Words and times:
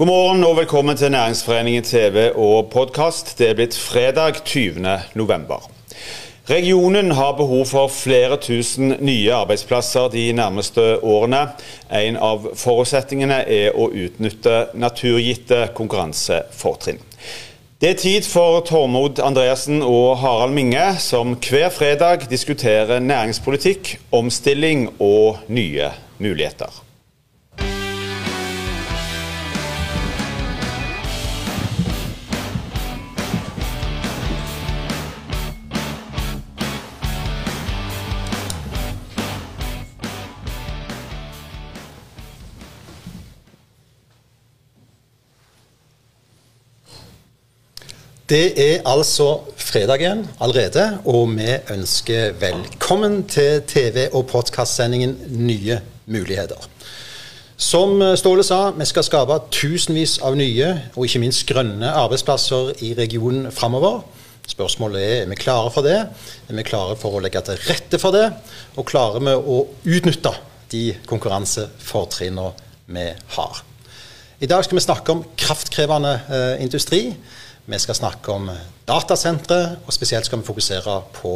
God 0.00 0.06
morgen 0.06 0.44
og 0.48 0.54
velkommen 0.56 0.96
til 0.96 1.10
Næringsforeningen 1.12 1.82
TV 1.84 2.30
og 2.34 2.70
podkast. 2.72 3.34
Det 3.38 3.50
er 3.50 3.58
blitt 3.58 3.76
fredag 3.76 4.38
20. 4.48 4.94
november. 5.14 5.66
Regionen 6.48 7.10
har 7.10 7.36
behov 7.36 7.66
for 7.68 7.92
flere 7.92 8.38
tusen 8.40 8.94
nye 9.04 9.34
arbeidsplasser 9.42 10.08
de 10.08 10.24
nærmeste 10.32 11.04
årene. 11.04 11.42
En 11.92 12.16
av 12.16 12.48
forutsetningene 12.56 13.42
er 13.44 13.76
å 13.76 13.90
utnytte 13.92 14.70
naturgitte 14.72 15.66
konkurransefortrinn. 15.76 17.04
Det 17.76 17.92
er 17.92 18.00
tid 18.00 18.24
for 18.24 18.64
Tormod 18.64 19.20
Andreassen 19.20 19.82
og 19.84 20.14
Harald 20.24 20.56
Minge, 20.56 20.94
som 20.96 21.36
hver 21.36 21.68
fredag 21.68 22.30
diskuterer 22.32 23.04
næringspolitikk, 23.04 23.98
omstilling 24.16 24.94
og 24.96 25.44
nye 25.52 25.92
muligheter. 26.16 26.86
Det 48.30 48.52
er 48.62 48.84
altså 48.86 49.40
fredag 49.58 50.04
igjen 50.04 50.20
allerede, 50.38 50.84
og 51.02 51.32
vi 51.34 51.48
ønsker 51.74 52.36
velkommen 52.38 53.24
til 53.26 53.64
TV- 53.66 54.12
og 54.14 54.28
podkastsendingen 54.30 55.16
Nye 55.34 55.80
muligheter. 56.06 56.68
Som 57.56 57.98
Ståle 58.14 58.44
sa, 58.46 58.70
vi 58.70 58.86
skal 58.86 59.02
skape 59.08 59.40
tusenvis 59.50 60.20
av 60.22 60.38
nye 60.38 60.68
og 60.92 61.08
ikke 61.08 61.24
minst 61.24 61.42
grønne 61.48 61.90
arbeidsplasser 61.90 62.70
i 62.86 62.92
regionen 62.94 63.50
framover. 63.50 64.04
Spørsmålet 64.46 65.02
er 65.02 65.24
er 65.24 65.34
vi 65.34 65.40
klare 65.42 65.74
for 65.74 65.82
det. 65.82 65.98
Er 66.46 66.54
vi 66.54 66.68
klare 66.70 66.94
for 67.02 67.18
å 67.18 67.24
legge 67.26 67.42
til 67.42 67.58
rette 67.66 67.98
for 67.98 68.14
det? 68.14 68.28
Og 68.76 68.86
klarer 68.86 69.18
vi 69.26 69.34
å 69.34 69.58
utnytte 69.82 70.36
de 70.70 70.84
konkurransefortrinnene 71.02 72.54
vi 72.94 73.10
har? 73.34 73.64
I 74.40 74.46
dag 74.46 74.62
skal 74.64 74.78
vi 74.78 74.86
snakke 74.86 75.12
om 75.18 75.26
kraftkrevende 75.36 76.18
eh, 76.30 76.62
industri. 76.62 77.08
Vi 77.70 77.78
skal 77.78 77.94
snakke 77.94 78.32
om 78.34 78.48
datasentre, 78.88 79.76
og 79.86 79.94
spesielt 79.94 80.26
skal 80.26 80.40
vi 80.40 80.46
fokusere 80.48 80.96
på 81.14 81.34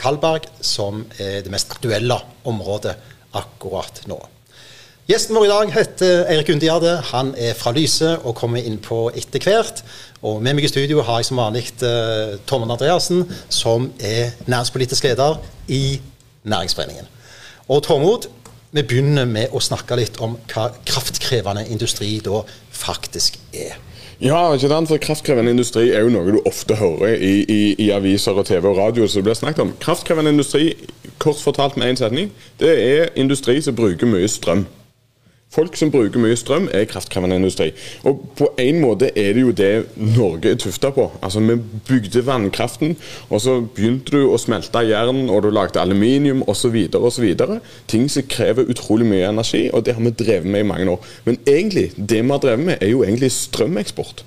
Kalberg, 0.00 0.46
som 0.64 1.02
er 1.20 1.42
det 1.44 1.52
mest 1.52 1.74
aktuelle 1.74 2.16
området 2.48 2.94
akkurat 3.36 4.00
nå. 4.08 4.16
Gjesten 5.04 5.36
vår 5.36 5.44
i 5.44 5.52
dag 5.52 5.74
heter 5.74 6.24
Eirik 6.32 6.54
Undiade. 6.54 6.94
Han 7.10 7.34
er 7.36 7.52
fra 7.58 7.74
Lyse 7.76 8.14
og 8.22 8.32
kommer 8.40 8.64
inn 8.64 8.80
på 8.80 9.10
etter 9.12 9.44
hvert. 9.44 9.84
Og 10.24 10.40
med 10.40 10.56
meg 10.56 10.64
i 10.64 10.72
studio 10.72 11.04
har 11.04 11.20
jeg 11.20 11.28
som 11.28 11.42
vanlig 11.42 11.66
Tommen 11.76 12.40
Tormod 12.48 12.76
Andreassen, 12.78 13.26
som 13.52 13.90
er 14.00 14.32
næringspolitisk 14.48 15.04
leder 15.04 15.36
i 15.68 16.00
Næringsforeningen. 16.48 17.12
Og 17.68 17.84
Tormod, 17.84 18.30
vi 18.72 18.88
begynner 18.88 19.28
med 19.28 19.52
å 19.52 19.60
snakke 19.60 20.00
litt 20.00 20.16
om 20.24 20.38
hva 20.48 20.70
kraftkrevende 20.88 21.68
industri 21.68 22.14
da 22.24 22.40
faktisk 22.72 23.36
er. 23.52 23.76
Ja, 24.24 24.54
ikke 24.54 24.70
sant? 24.70 24.88
for 24.88 24.96
kraftkrevende 24.96 25.52
industri 25.52 25.90
er 25.92 26.06
jo 26.06 26.12
noe 26.14 26.32
du 26.32 26.38
ofte 26.48 26.78
hører 26.78 27.18
i, 27.20 27.42
i, 27.44 27.58
i 27.76 27.90
aviser 27.92 28.38
og 28.40 28.46
TV 28.48 28.70
og 28.70 28.78
radio. 28.78 29.06
som 29.06 29.20
det 29.20 29.24
blir 29.26 29.36
snakket 29.36 29.66
om. 29.66 29.74
Kraftkrevende 29.84 30.32
industri, 30.32 30.70
kort 31.18 31.42
fortalt 31.44 31.76
med 31.76 31.92
én 31.92 32.00
setning, 32.00 32.32
det 32.60 32.72
er 32.72 33.12
industri 33.20 33.60
som 33.60 33.76
bruker 33.76 34.08
mye 34.08 34.28
strøm. 34.28 34.64
Folk 35.54 35.76
som 35.78 35.90
bruker 35.94 36.18
mye 36.18 36.34
strøm, 36.38 36.66
er 36.74 36.88
kraftkrevende 36.90 37.36
industri. 37.38 37.68
Og 38.02 38.24
på 38.38 38.48
en 38.58 38.80
måte 38.82 39.12
er 39.14 39.36
det 39.36 39.44
jo 39.44 39.52
det 39.54 39.70
Norge 40.16 40.50
er 40.50 40.58
tufta 40.58 40.90
på. 40.90 41.06
Altså 41.22 41.40
Vi 41.40 41.56
bygde 41.88 42.26
vannkraften, 42.26 42.96
og 43.30 43.40
så 43.40 43.60
begynte 43.60 44.16
du 44.16 44.32
å 44.32 44.40
smelte 44.40 44.82
jern, 44.88 45.28
og 45.30 45.44
du 45.44 45.50
lagde 45.54 45.80
aluminium 45.80 46.42
osv. 46.50 46.74
osv. 46.98 47.28
Ting 47.86 48.10
som 48.10 48.26
krever 48.28 48.66
utrolig 48.70 49.06
mye 49.06 49.30
energi, 49.30 49.68
og 49.72 49.86
det 49.86 49.94
har 49.94 50.02
vi 50.02 50.10
drevet 50.10 50.50
med 50.50 50.64
i 50.64 50.68
mange 50.72 50.90
år. 50.90 51.10
Men 51.24 51.38
egentlig, 51.46 51.92
det 51.96 52.22
vi 52.24 52.30
har 52.30 52.42
drevet 52.42 52.66
med, 52.66 52.78
er 52.80 52.90
jo 52.90 53.04
egentlig 53.06 53.32
strømeksport. 53.32 54.24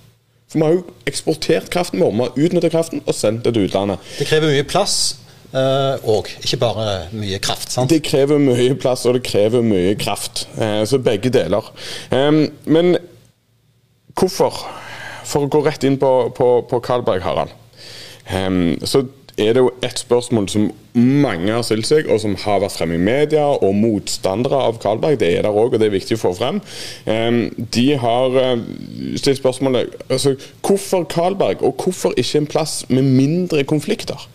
For 0.48 0.60
vi 0.60 0.64
har 0.64 0.78
jo 0.78 0.84
eksportert 1.10 1.70
kraften 1.70 2.00
vår, 2.00 2.12
vi 2.12 2.24
har 2.24 2.46
utnyttet 2.48 2.72
kraften 2.72 3.02
og 3.06 3.16
sendt 3.16 3.44
det 3.44 3.54
til 3.54 3.68
utlandet. 3.68 4.00
Det 4.20 4.30
krever 4.30 4.54
mye 4.54 4.68
plass 4.68 5.18
og 5.54 6.28
uh, 6.28 6.32
ikke 6.44 6.60
bare 6.60 6.88
mye 7.16 7.40
kraft. 7.40 7.72
sant? 7.72 7.90
Det 7.90 8.02
krever 8.04 8.42
mye 8.42 8.76
plass, 8.80 9.06
og 9.08 9.16
det 9.16 9.24
krever 9.28 9.64
mye 9.64 9.96
kraft. 10.00 10.48
Uh, 10.60 10.84
så 10.88 11.00
begge 11.00 11.32
deler. 11.34 11.72
Um, 12.12 12.48
men 12.66 12.98
hvorfor? 14.18 14.60
For 15.28 15.48
å 15.48 15.52
gå 15.52 15.62
rett 15.64 15.84
inn 15.88 16.00
på, 16.00 16.12
på, 16.36 16.50
på 16.68 16.82
Karlberg, 16.84 17.24
Harald. 17.24 17.56
Så 18.88 19.02
er 19.40 19.54
det 19.56 19.62
jo 19.62 19.72
ett 19.86 20.00
spørsmål 20.00 20.48
som 20.52 20.70
mange 20.96 21.52
har 21.52 21.66
stilt 21.68 21.88
seg, 21.88 22.08
og 22.12 22.20
som 22.24 22.36
har 22.42 22.62
vært 22.64 22.76
fremme 22.76 22.96
i 22.96 23.02
media, 23.04 23.44
og 23.44 23.76
motstandere 23.76 24.60
av 24.70 24.80
Karlberg. 24.84 25.20
Det 25.20 25.30
er 25.36 25.44
der 25.44 25.52
òg, 25.52 25.76
og 25.76 25.84
det 25.84 25.90
er 25.90 25.94
viktig 25.94 26.16
å 26.16 26.22
få 26.22 26.32
frem. 26.40 26.62
De 27.76 27.86
har 28.00 28.40
stilt 29.20 29.42
spørsmålet 29.42 30.00
altså, 30.08 30.38
hvorfor 30.64 31.04
Karlberg, 31.12 31.60
og 31.60 31.76
hvorfor 31.84 32.16
ikke 32.16 32.42
en 32.42 32.50
plass 32.56 32.80
med 32.88 33.08
mindre 33.08 33.68
konflikter? 33.68 34.28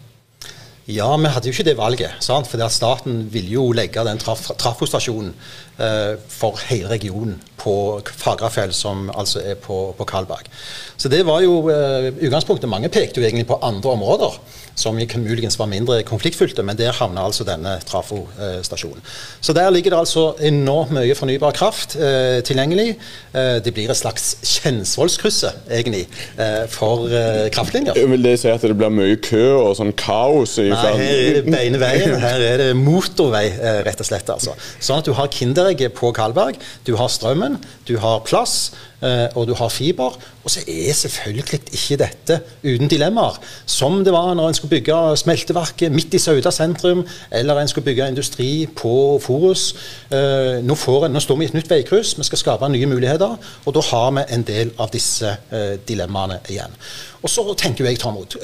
Ja, 0.90 1.16
vi 1.16 1.30
hadde 1.30 1.46
jo 1.46 1.54
ikke 1.54 1.68
det 1.70 1.76
valget. 1.78 2.14
sant? 2.20 2.50
At 2.54 2.72
Staten 2.72 3.28
ville 3.32 3.54
jo 3.54 3.70
legge 3.72 4.02
den 4.04 4.18
traf 4.18 4.50
trafostasjonen 4.58 5.34
eh, 5.78 6.18
for 6.28 6.58
hele 6.68 6.90
regionen 6.90 7.38
på 7.62 7.74
Fagrafjell, 8.04 8.74
som 8.74 9.08
altså 9.14 9.42
er 9.52 9.58
på, 9.60 9.78
på 9.98 10.08
Kalberg. 10.08 10.50
Så 10.96 11.10
det 11.12 11.22
var 11.26 11.42
jo 11.44 11.62
eh, 11.70 12.10
utgangspunktet. 12.12 12.70
Mange 12.70 12.90
pekte 12.92 13.20
jo 13.20 13.26
egentlig 13.26 13.48
på 13.50 13.60
andre 13.62 13.96
områder 13.96 14.40
som 14.74 14.96
muligens 14.96 15.58
var 15.58 15.68
mindre 15.68 16.02
konfliktfylte, 16.02 16.62
men 16.64 16.78
der 16.78 16.94
havna 16.96 17.26
altså 17.26 17.44
denne 17.44 17.76
trafostasjonen. 17.86 19.02
Så 19.40 19.52
der 19.52 19.70
ligger 19.70 19.92
det 19.92 19.98
altså 19.98 20.24
enormt 20.40 20.94
mye 20.96 21.14
fornybar 21.14 21.52
kraft 21.56 21.96
eh, 21.96 22.40
tilgjengelig. 22.46 22.96
Eh, 23.36 23.58
det 23.64 23.74
blir 23.74 23.90
et 23.92 23.98
slags 23.98 24.36
Kjensvollskrysset, 24.42 25.68
egentlig, 25.70 26.06
eh, 26.40 26.64
for 26.72 27.06
eh, 27.12 27.48
kraftlinjer. 27.52 27.98
Vil 28.12 28.24
det 28.24 28.38
si 28.40 28.50
at 28.52 28.64
det 28.64 28.76
blir 28.78 28.92
mye 28.92 29.18
kø 29.22 29.44
og 29.60 29.76
sånn 29.78 29.92
kaos? 29.98 30.56
i 30.62 30.70
Nei, 30.72 30.80
her 30.80 31.04
er 31.04 31.38
det 31.38 31.44
beine 31.52 31.82
veien. 31.82 32.16
Her 32.22 32.44
er 32.46 32.60
det 32.62 32.70
motorvei, 32.78 33.46
eh, 33.52 33.80
rett 33.86 34.00
og 34.00 34.08
slett. 34.08 34.30
altså. 34.32 34.56
Sånn 34.80 35.02
at 35.02 35.08
du 35.08 35.12
har 35.18 35.30
Kinderegget 35.32 35.94
på 35.98 36.12
Kalberg, 36.16 36.60
du 36.86 36.94
har 37.00 37.10
strømmen, 37.12 37.51
du 37.84 37.96
har 37.98 38.20
plass. 38.20 38.74
Eh, 39.02 39.28
og 39.34 39.48
du 39.48 39.54
har 39.58 39.68
fiber. 39.68 40.16
Og 40.44 40.50
så 40.50 40.62
er 40.68 40.94
selvfølgelig 40.94 41.60
ikke 41.72 41.98
dette 41.98 42.38
uten 42.62 42.90
dilemmaer. 42.90 43.38
Som 43.66 44.04
det 44.04 44.12
var 44.14 44.34
når 44.34 44.48
en 44.48 44.54
skulle 44.58 44.76
bygge 44.76 45.16
smelteverket 45.16 45.92
midt 45.92 46.14
i 46.14 46.20
Sauda 46.22 46.50
sentrum, 46.54 47.04
eller 47.30 47.58
en 47.58 47.68
skulle 47.68 47.84
bygge 47.84 48.08
industri 48.08 48.50
på 48.76 49.18
Forus. 49.22 49.72
Eh, 50.10 50.62
nå, 50.62 50.76
en, 50.76 51.12
nå 51.12 51.22
står 51.22 51.40
vi 51.40 51.48
i 51.48 51.50
et 51.50 51.58
nytt 51.58 51.70
veikryss, 51.70 52.16
vi 52.18 52.28
skal 52.30 52.42
skape 52.44 52.70
nye 52.70 52.90
muligheter. 52.90 53.38
Og 53.66 53.74
da 53.74 53.86
har 53.90 54.12
vi 54.18 54.26
en 54.36 54.46
del 54.46 54.74
av 54.78 54.92
disse 54.94 55.34
eh, 55.50 55.74
dilemmaene 55.88 56.38
igjen. 56.50 56.78
Og 57.22 57.30
så 57.30 57.44
tenker 57.54 57.86
jeg, 57.86 58.00
Tormod, 58.02 58.34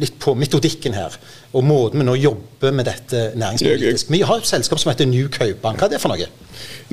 litt 0.00 0.14
på 0.16 0.32
metodikken 0.32 0.94
her. 0.96 1.12
Og 1.52 1.64
måten 1.68 2.00
vi 2.00 2.06
nå 2.08 2.14
jobber 2.16 2.72
med 2.72 2.88
dette 2.88 3.26
næringspolitisk. 3.36 4.08
Vi 4.10 4.22
har 4.24 4.40
et 4.40 4.48
selskap 4.48 4.80
som 4.80 4.90
heter 4.90 5.06
New 5.10 5.28
Kaupang. 5.28 5.76
Hva 5.76 5.90
er 5.90 5.92
det 5.92 6.00
for 6.00 6.14
noe? 6.14 6.30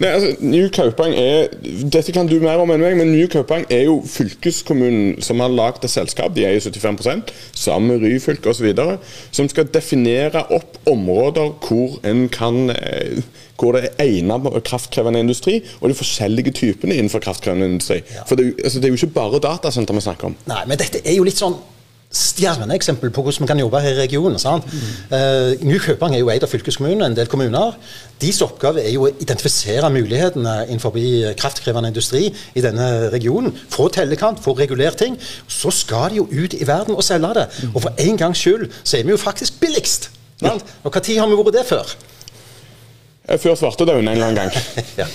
Nei, 0.02 0.10
altså, 0.10 0.36
New 0.40 0.70
Kaupang 0.74 1.14
er 1.18 1.50
Dette 1.94 2.14
kan 2.16 2.30
du 2.30 2.38
mer 2.42 2.62
om 2.62 2.72
enn 2.74 2.82
meg, 2.82 2.96
men 3.02 3.14
New 3.16 3.28
Kaupang 3.32 3.66
er 3.74 3.86
jo 3.88 4.00
fylkeskommunen 4.06 5.22
som 5.26 5.42
har 5.42 5.52
lagd 5.52 5.86
et 5.86 5.94
selskap, 5.94 6.36
de 6.36 6.46
er 6.46 6.56
jo 6.56 6.70
75 6.70 7.32
sammen 7.58 7.96
med 7.96 8.06
Ryfylke 8.06 8.52
osv., 8.52 8.72
som 9.34 9.50
skal 9.50 9.70
definere 9.74 10.46
opp 10.54 10.78
områder 10.90 11.56
hvor 11.66 11.98
en 12.08 12.28
kan 12.32 12.70
eh, 12.76 13.24
hvor 13.62 13.76
det 13.78 13.92
er 13.92 14.06
egnet 14.06 14.48
kraftkrevende 14.66 15.22
industri, 15.22 15.60
og 15.82 15.92
de 15.92 15.98
forskjellige 15.98 16.54
typene 16.58 16.98
innenfor 16.98 17.22
kraftkrevende 17.22 17.68
industri. 17.76 18.00
Ja. 18.14 18.26
For 18.30 18.40
det, 18.40 18.56
altså, 18.64 18.80
det, 18.80 18.88
er 18.90 18.96
jo 18.96 19.02
ikke 19.02 19.20
bare 19.20 19.42
datasenter 19.44 19.98
vi 19.98 20.06
snakker 20.08 20.32
om. 20.32 20.38
Nei, 20.50 20.64
men 20.70 20.82
dette 20.82 21.04
er 21.06 21.18
jo 21.18 21.28
litt 21.28 21.38
sånn 21.38 21.60
stjerneeksempel 22.12 23.12
på 23.16 23.24
hvordan 23.24 23.46
vi 23.46 23.48
kan 23.48 23.60
jobbe 23.62 23.80
her 23.80 23.96
i 23.96 24.02
regionen. 24.02 24.40
sant? 24.40 24.66
Mm. 24.68 24.80
Uh, 25.12 25.64
Ny 25.64 25.80
er 25.80 26.20
jo 26.20 26.30
eid 26.30 26.44
av 26.44 26.52
fylkeskommunen, 26.52 27.06
en 27.06 27.16
del 27.16 27.30
kommuner. 27.32 27.78
Deres 28.22 28.42
oppgave 28.44 28.84
er 28.84 28.92
jo 28.92 29.08
å 29.08 29.12
identifisere 29.14 29.90
mulighetene 29.90 30.68
innenfor 30.68 30.92
kraftkrevende 31.40 31.92
industri 31.94 32.28
i 32.56 32.62
denne 32.64 33.10
regionen. 33.14 33.56
Få 33.72 33.88
tellekant, 33.90 34.44
få 34.44 34.54
regulert 34.60 35.00
ting. 35.00 35.18
Så 35.48 35.72
skal 35.72 36.12
de 36.12 36.22
jo 36.22 36.28
ut 36.28 36.54
i 36.54 36.68
verden 36.68 36.96
og 36.96 37.04
selge 37.04 37.34
det. 37.40 37.48
Mm. 37.64 37.76
Og 37.76 37.82
for 37.88 38.06
en 38.06 38.20
gangs 38.20 38.44
skyld 38.44 38.68
så 38.84 39.00
er 39.00 39.08
vi 39.08 39.16
jo 39.16 39.22
faktisk 39.22 39.60
billigst. 39.64 40.12
Ja. 40.42 40.58
Og 40.84 40.92
når 40.96 41.20
har 41.20 41.30
vi 41.30 41.38
vært 41.38 41.56
det 41.56 41.68
før? 41.70 41.98
Før 43.40 43.56
svartedauden 43.56 44.08
en 44.10 44.18
eller 44.18 44.32
annen 44.32 44.50
gang. 44.50 44.72
ja. 45.02 45.06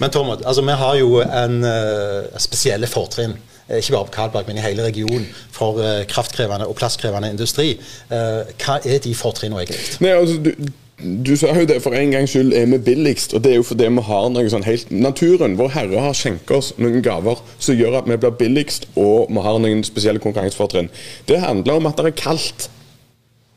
Men 0.00 0.10
Tormod, 0.10 0.42
altså, 0.42 0.62
vi 0.64 0.78
har 0.82 0.94
jo 0.98 1.20
en 1.22 1.58
uh, 1.62 2.38
spesielle 2.40 2.88
fortrinn 2.90 3.36
Eh, 3.36 3.53
ikke 3.68 3.96
bare 3.96 4.04
på 4.04 4.14
Karlberg, 4.18 4.48
men 4.48 4.60
i 4.60 4.64
hele 4.64 4.84
regionen, 4.84 5.26
for 5.52 5.80
eh, 5.80 6.04
kraftkrevende 6.10 6.68
og 6.68 6.76
plasskrevende 6.76 7.30
industri. 7.32 7.74
Eh, 8.12 8.54
hva 8.60 8.80
er 8.84 8.98
de 9.04 9.14
fortrinnene 9.16 9.64
egentlig? 9.64 10.00
Nei, 10.04 10.12
altså, 10.12 10.70
du 11.04 11.32
sa 11.36 11.50
jo 11.56 11.66
det 11.66 11.80
for 11.82 11.96
en 11.96 12.12
gangs 12.14 12.30
skyld 12.30 12.52
er 12.54 12.68
vi 12.70 12.78
billigst, 12.86 13.34
og 13.34 13.42
det 13.44 13.52
er 13.52 13.58
jo 13.58 13.66
fordi 13.66 13.88
vi 13.96 14.04
har 14.06 14.28
noe 14.30 14.50
sånn 14.52 14.66
helt 14.66 14.92
Naturen, 14.94 15.56
vår 15.58 15.72
Herre, 15.74 16.04
har 16.06 16.14
skjenket 16.16 16.54
oss 16.54 16.70
noen 16.78 17.02
gaver 17.04 17.40
som 17.58 17.74
gjør 17.76 17.98
at 17.98 18.08
vi 18.08 18.20
blir 18.20 18.36
billigst, 18.38 18.86
og 18.94 19.32
vi 19.32 19.42
har 19.42 19.58
noen 19.60 19.82
spesielle 19.86 20.22
konkurransefortrinn. 20.22 20.92
Det 21.28 21.42
handler 21.42 21.80
om 21.80 21.90
at 21.90 21.98
det 21.98 22.12
er 22.12 22.18
kaldt. 22.20 22.68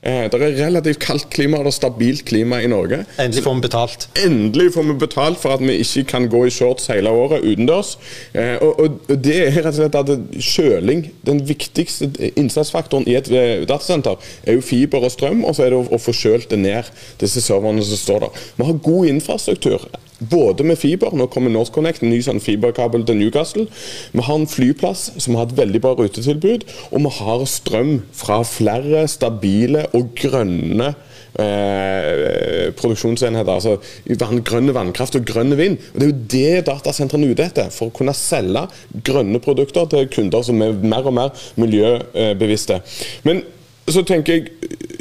Eh, 0.06 0.28
det 0.30 0.38
er 0.38 0.54
relativt 0.60 1.00
kaldt 1.02 1.26
klima 1.34 1.58
og 1.58 1.74
stabilt 1.74 2.22
klima 2.30 2.60
i 2.62 2.70
Norge. 2.70 3.00
Endelig 3.20 3.44
får 3.44 3.56
vi 3.58 3.64
betalt. 3.66 4.06
Endelig 4.22 4.68
får 4.76 4.86
vi 4.92 4.96
betalt 5.02 5.40
for 5.42 5.56
at 5.58 5.64
vi 5.66 5.80
ikke 5.82 6.04
kan 6.12 6.28
gå 6.30 6.44
i 6.46 6.54
shorts 6.54 6.86
hele 6.94 7.10
året 7.10 7.42
utendørs. 7.42 7.96
Eh, 8.38 8.56
og, 8.62 8.80
og, 8.80 9.00
det 9.26 9.40
er 9.42 9.58
rett 9.58 9.72
og 9.74 9.80
slett 9.80 9.98
at 9.98 10.14
kjøling, 10.38 11.08
den 11.26 11.42
viktigste 11.50 12.12
innsatsfaktoren 12.38 13.10
i 13.10 13.18
et 13.18 13.32
eh, 13.34 13.66
datasenter, 13.66 14.22
er 14.46 14.60
jo 14.60 14.66
fiber 14.66 15.02
og 15.02 15.16
strøm, 15.16 15.42
og 15.44 15.58
så 15.58 15.66
er 15.66 15.74
det 15.74 15.82
å, 15.82 15.88
å 15.90 16.02
få 16.02 16.14
kjølt 16.14 16.52
det 16.54 16.62
ned, 16.62 16.94
disse 17.18 17.42
serverne 17.42 17.82
som 17.82 17.98
står 17.98 18.28
der. 18.28 18.44
Vi 18.60 18.70
har 18.70 18.84
god 18.92 19.16
infrastruktur. 19.16 19.90
Både 20.18 20.66
med 20.66 20.80
fiber, 20.82 21.14
nå 21.14 21.28
kommer 21.30 21.52
NorthConnect, 21.54 22.02
en 22.02 22.10
ny 22.10 22.24
sånn 22.26 22.42
fiberkabel 22.42 23.04
til 23.06 23.20
Newcastle. 23.20 23.68
Vi 24.16 24.24
har 24.26 24.40
en 24.40 24.50
flyplass 24.50 25.12
som 25.22 25.38
har 25.38 25.46
et 25.46 25.58
veldig 25.60 25.82
bra 25.84 25.94
rutetilbud, 25.98 26.66
og 26.90 27.04
vi 27.06 27.12
har 27.20 27.44
strøm 27.52 27.92
fra 28.18 28.40
flere 28.48 29.04
stabile 29.12 29.86
og 29.98 30.10
grønne 30.18 30.90
eh, 31.38 32.74
produksjonsenheter. 32.80 33.54
Altså 33.54 33.78
vann, 34.24 34.42
grønne 34.48 34.74
vannkraft 34.74 35.20
og 35.20 35.28
grønn 35.30 35.54
vind. 35.60 35.78
Og 35.94 36.02
Det 36.02 36.08
er 36.08 36.12
jo 36.12 36.26
det 36.34 36.66
datasentrene 36.72 37.30
er 37.30 37.38
ute 37.38 37.48
etter, 37.52 37.70
for 37.74 37.92
å 37.92 37.98
kunne 38.00 38.18
selge 38.18 38.66
grønne 39.06 39.42
produkter 39.44 39.86
til 39.94 40.10
kunder 40.18 40.46
som 40.50 40.66
er 40.66 40.74
mer 40.82 41.06
og 41.06 41.18
mer 41.20 41.46
miljøbevisste. 41.62 42.82
Men 43.28 43.46
så 43.88 44.02
tenker 44.02 44.34
jeg 44.34 44.98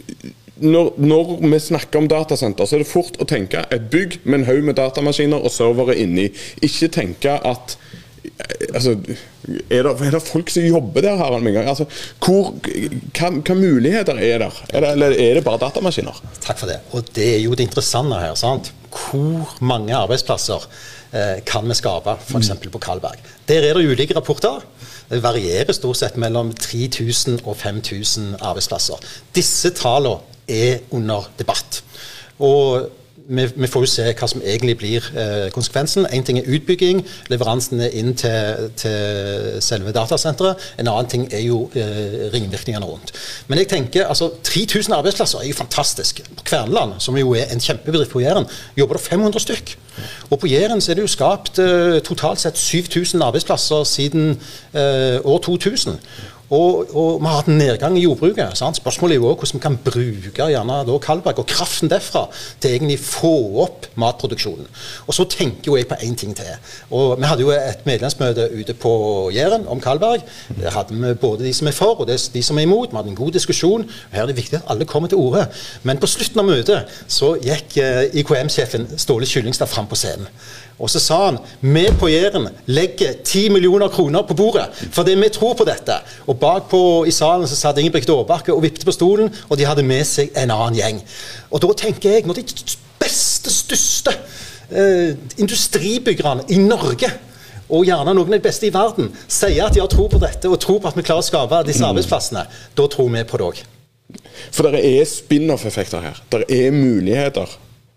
når, 0.62 0.94
når, 0.96 1.36
vi 1.42 1.60
snakker 1.60 2.00
om 2.00 2.08
datasenter, 2.08 2.64
så 2.64 2.78
er 2.78 2.84
det 2.84 2.88
fort 2.88 3.18
å 3.20 3.28
tenke 3.28 3.66
et 3.72 3.90
bygg 3.92 4.20
med 4.24 4.40
en 4.40 4.48
haug 4.48 4.64
med 4.64 4.78
datamaskiner 4.78 5.44
og 5.44 5.52
servere 5.52 5.98
inni. 6.00 6.30
Ikke 6.64 6.88
tenke 6.92 7.36
at 7.36 7.76
altså, 8.74 8.94
er, 9.70 9.86
det, 9.86 9.92
er 9.92 10.16
det 10.16 10.22
folk 10.24 10.50
som 10.52 10.66
jobber 10.66 11.04
der, 11.04 11.18
Harald 11.20 11.44
Mingang? 11.44 11.68
Altså, 11.70 11.86
hvor, 12.22 12.54
hva, 12.62 13.30
hva, 13.36 13.56
muligheter 13.58 14.18
er 14.18 14.44
der? 14.46 14.60
Er 14.72 14.84
det, 14.84 14.92
eller 14.96 15.16
er 15.16 15.38
det 15.38 15.44
bare 15.46 15.60
datamaskiner? 15.66 16.20
Takk 16.44 16.60
for 16.62 16.72
det. 16.72 16.80
Og 16.96 17.08
det 17.16 17.28
er 17.36 17.42
jo 17.44 17.56
det 17.56 17.68
interessante 17.68 18.20
her. 18.22 18.36
sant? 18.38 18.72
Hvor 18.96 19.56
mange 19.60 19.96
arbeidsplasser 19.96 20.64
eh, 21.12 21.42
kan 21.46 21.68
vi 21.68 21.76
skape, 21.76 22.16
f.eks. 22.24 22.54
Mm. 22.56 22.70
på 22.72 22.82
Kalberg? 22.82 23.20
Der 23.48 23.68
er 23.68 23.76
det 23.76 23.84
ulike 23.86 24.16
rapporter. 24.16 24.64
Det 25.10 25.22
varierer 25.22 25.72
stort 25.72 26.00
sett 26.00 26.16
mellom 26.16 26.52
3000 26.54 27.40
og 27.44 27.56
5000 27.56 28.36
arbeidsplasser. 28.40 29.02
Disse 29.34 29.70
tallene 29.70 30.18
er 30.48 30.78
under 30.90 31.30
debatt. 31.38 31.82
Og 32.38 32.90
vi, 33.28 33.66
får 33.66 33.82
jo 33.82 33.90
se 33.90 34.04
hva 34.14 34.28
som 34.30 34.42
egentlig 34.44 34.76
blir 34.78 35.06
eh, 35.18 35.46
konsekvensen. 35.54 36.06
Én 36.14 36.24
ting 36.26 36.38
er 36.38 36.50
utbygging, 36.56 37.02
leveransene 37.32 37.88
inn 37.98 38.14
til, 38.18 38.68
til, 38.78 39.56
selve 39.64 39.94
datasenteret. 39.94 40.62
En 40.78 40.90
annen 40.92 41.10
ting 41.10 41.26
er 41.34 41.42
jo 41.46 41.64
eh, 41.74 42.28
ringvirkningene 42.34 42.86
rundt. 42.86 43.12
Men 43.48 43.62
jeg 43.62 43.70
tenker, 43.72 44.06
altså 44.06 44.30
3000 44.46 44.94
arbeidsplasser 44.94 45.42
er 45.42 45.50
jo 45.50 45.58
fantastisk. 45.58 46.22
På 46.36 46.46
Kverneland, 46.46 47.00
som 47.02 47.18
jo 47.18 47.34
er 47.34 47.50
en 47.50 47.62
kjempebedrift 47.62 48.14
på 48.14 48.22
Jæren, 48.22 48.46
jobber 48.78 49.00
det 49.00 49.06
500 49.08 49.46
stykk. 49.48 49.76
Og 50.30 50.38
på 50.38 50.46
Jæren 50.46 50.82
er 50.82 50.94
det 50.94 51.04
jo 51.04 51.10
skapt 51.10 51.58
eh, 51.58 52.00
totalt 52.02 52.40
sett 52.40 52.58
7000 52.58 53.22
arbeidsplasser 53.22 53.84
siden 53.84 54.40
eh, 54.74 55.20
år 55.24 55.38
2000. 55.38 55.98
Og, 56.46 56.86
og, 56.94 57.16
vi 57.18 57.26
har 57.26 57.40
hatt 57.40 57.48
en 57.50 57.58
nedgang 57.58 57.96
i 57.98 58.04
jordbruket. 58.04 58.54
Sant? 58.58 58.78
Spørsmålet 58.78 59.16
er 59.16 59.18
jo 59.18 59.32
også 59.32 59.56
hvordan 59.56 59.58
vi 59.58 59.62
kan 59.64 59.78
bruke 59.82 60.48
gjerne 60.52 60.76
da 60.86 60.98
Kalberg 61.02 61.40
og 61.42 61.48
kraften 61.50 61.90
derfra 61.90 62.26
til 62.62 62.76
egentlig 62.76 62.98
få 63.02 63.32
opp 63.64 63.88
matproduksjonen. 63.98 64.68
Og 65.06 65.16
så 65.16 65.26
tenker 65.30 65.66
jo 65.66 65.76
jeg 65.76 65.88
på 65.90 65.98
én 66.06 66.14
ting 66.14 66.36
til. 66.36 66.52
Og 66.90 67.18
Vi 67.18 67.26
hadde 67.26 67.42
jo 67.42 67.50
et 67.50 67.82
medlemsmøte 67.86 68.46
ute 68.54 68.74
på 68.74 68.92
Jæren 69.34 69.66
om 69.66 69.80
Kalberg. 69.80 70.22
Der 70.60 70.70
hadde 70.70 70.94
vi 70.94 71.14
både 71.14 71.44
de 71.44 71.54
som 71.54 71.66
er 71.66 71.74
for 71.74 72.00
og 72.00 72.06
de 72.08 72.42
som 72.42 72.58
er 72.58 72.62
imot. 72.62 72.92
Vi 72.92 72.96
hadde 72.96 73.10
en 73.10 73.16
god 73.16 73.32
diskusjon. 73.32 73.88
Her 74.12 74.22
er 74.22 74.26
det 74.26 74.36
viktig 74.36 74.56
at 74.56 74.70
alle 74.70 74.84
kommer 74.84 75.08
til 75.08 75.18
orde. 75.18 75.48
Men 75.82 75.98
på 75.98 76.06
slutten 76.06 76.40
av 76.40 76.46
møtet 76.46 76.94
så 77.08 77.34
gikk 77.42 77.78
eh, 77.82 78.20
IKM-sjefen 78.22 78.86
Ståle 78.96 79.26
Kyllingstad 79.26 79.66
fram 79.66 79.85
på 79.90 79.98
scenen. 79.98 80.28
Og 80.76 80.90
så 80.92 81.00
sa 81.00 81.18
han 81.24 81.38
vi 81.64 81.86
på 81.96 82.08
Jæren 82.12 82.50
legger 82.68 83.14
10 83.24 83.48
millioner 83.54 83.88
kroner 83.88 84.26
på 84.28 84.36
bordet 84.36 84.66
fordi 84.92 85.14
vi 85.16 85.30
tror 85.32 85.54
på 85.56 85.64
dette. 85.68 85.96
Og 86.26 86.38
bakpå 86.40 86.80
i 87.08 87.14
salen 87.14 87.48
så 87.48 87.56
satt 87.56 87.78
Ingebrigt 87.80 88.10
Aabakke 88.12 88.54
og 88.54 88.62
vippet 88.64 88.84
på 88.84 88.92
stolen, 88.92 89.32
og 89.48 89.58
de 89.58 89.68
hadde 89.68 89.86
med 89.86 90.04
seg 90.08 90.34
en 90.36 90.52
annen 90.52 90.76
gjeng. 90.76 91.00
Og 91.50 91.62
da 91.64 91.72
tenker 91.76 92.12
jeg, 92.12 92.26
når 92.26 92.40
de 92.40 92.44
beste, 93.00 93.52
største 93.52 94.12
eh, 94.70 95.16
industribyggerne 95.40 96.44
i 96.52 96.60
Norge 96.60 97.10
og 97.66 97.86
gjerne 97.86 98.12
noen 98.14 98.28
av 98.28 98.36
de 98.36 98.44
beste 98.44 98.68
i 98.68 98.74
verden, 98.74 99.08
sier 99.26 99.64
at 99.66 99.74
de 99.74 99.82
har 99.82 99.90
tro 99.90 100.06
på 100.10 100.20
dette 100.22 100.50
og 100.50 100.60
tror 100.62 100.82
på 100.82 100.90
at 100.90 100.98
vi 100.98 101.06
klarer 101.06 101.24
å 101.24 101.26
skape 101.26 101.64
disse 101.66 101.82
mm. 101.82 101.88
arbeidsplassene, 101.88 102.44
da 102.78 102.90
tror 102.92 103.08
vi 103.14 103.24
på 103.26 103.40
det 103.40 103.48
òg. 103.48 103.62
For 104.54 104.70
det 104.70 104.84
er 104.86 105.08
spin-off-effekter 105.08 106.04
her. 106.04 106.20
Det 106.30 106.44
er 106.52 106.74
muligheter. 106.74 107.50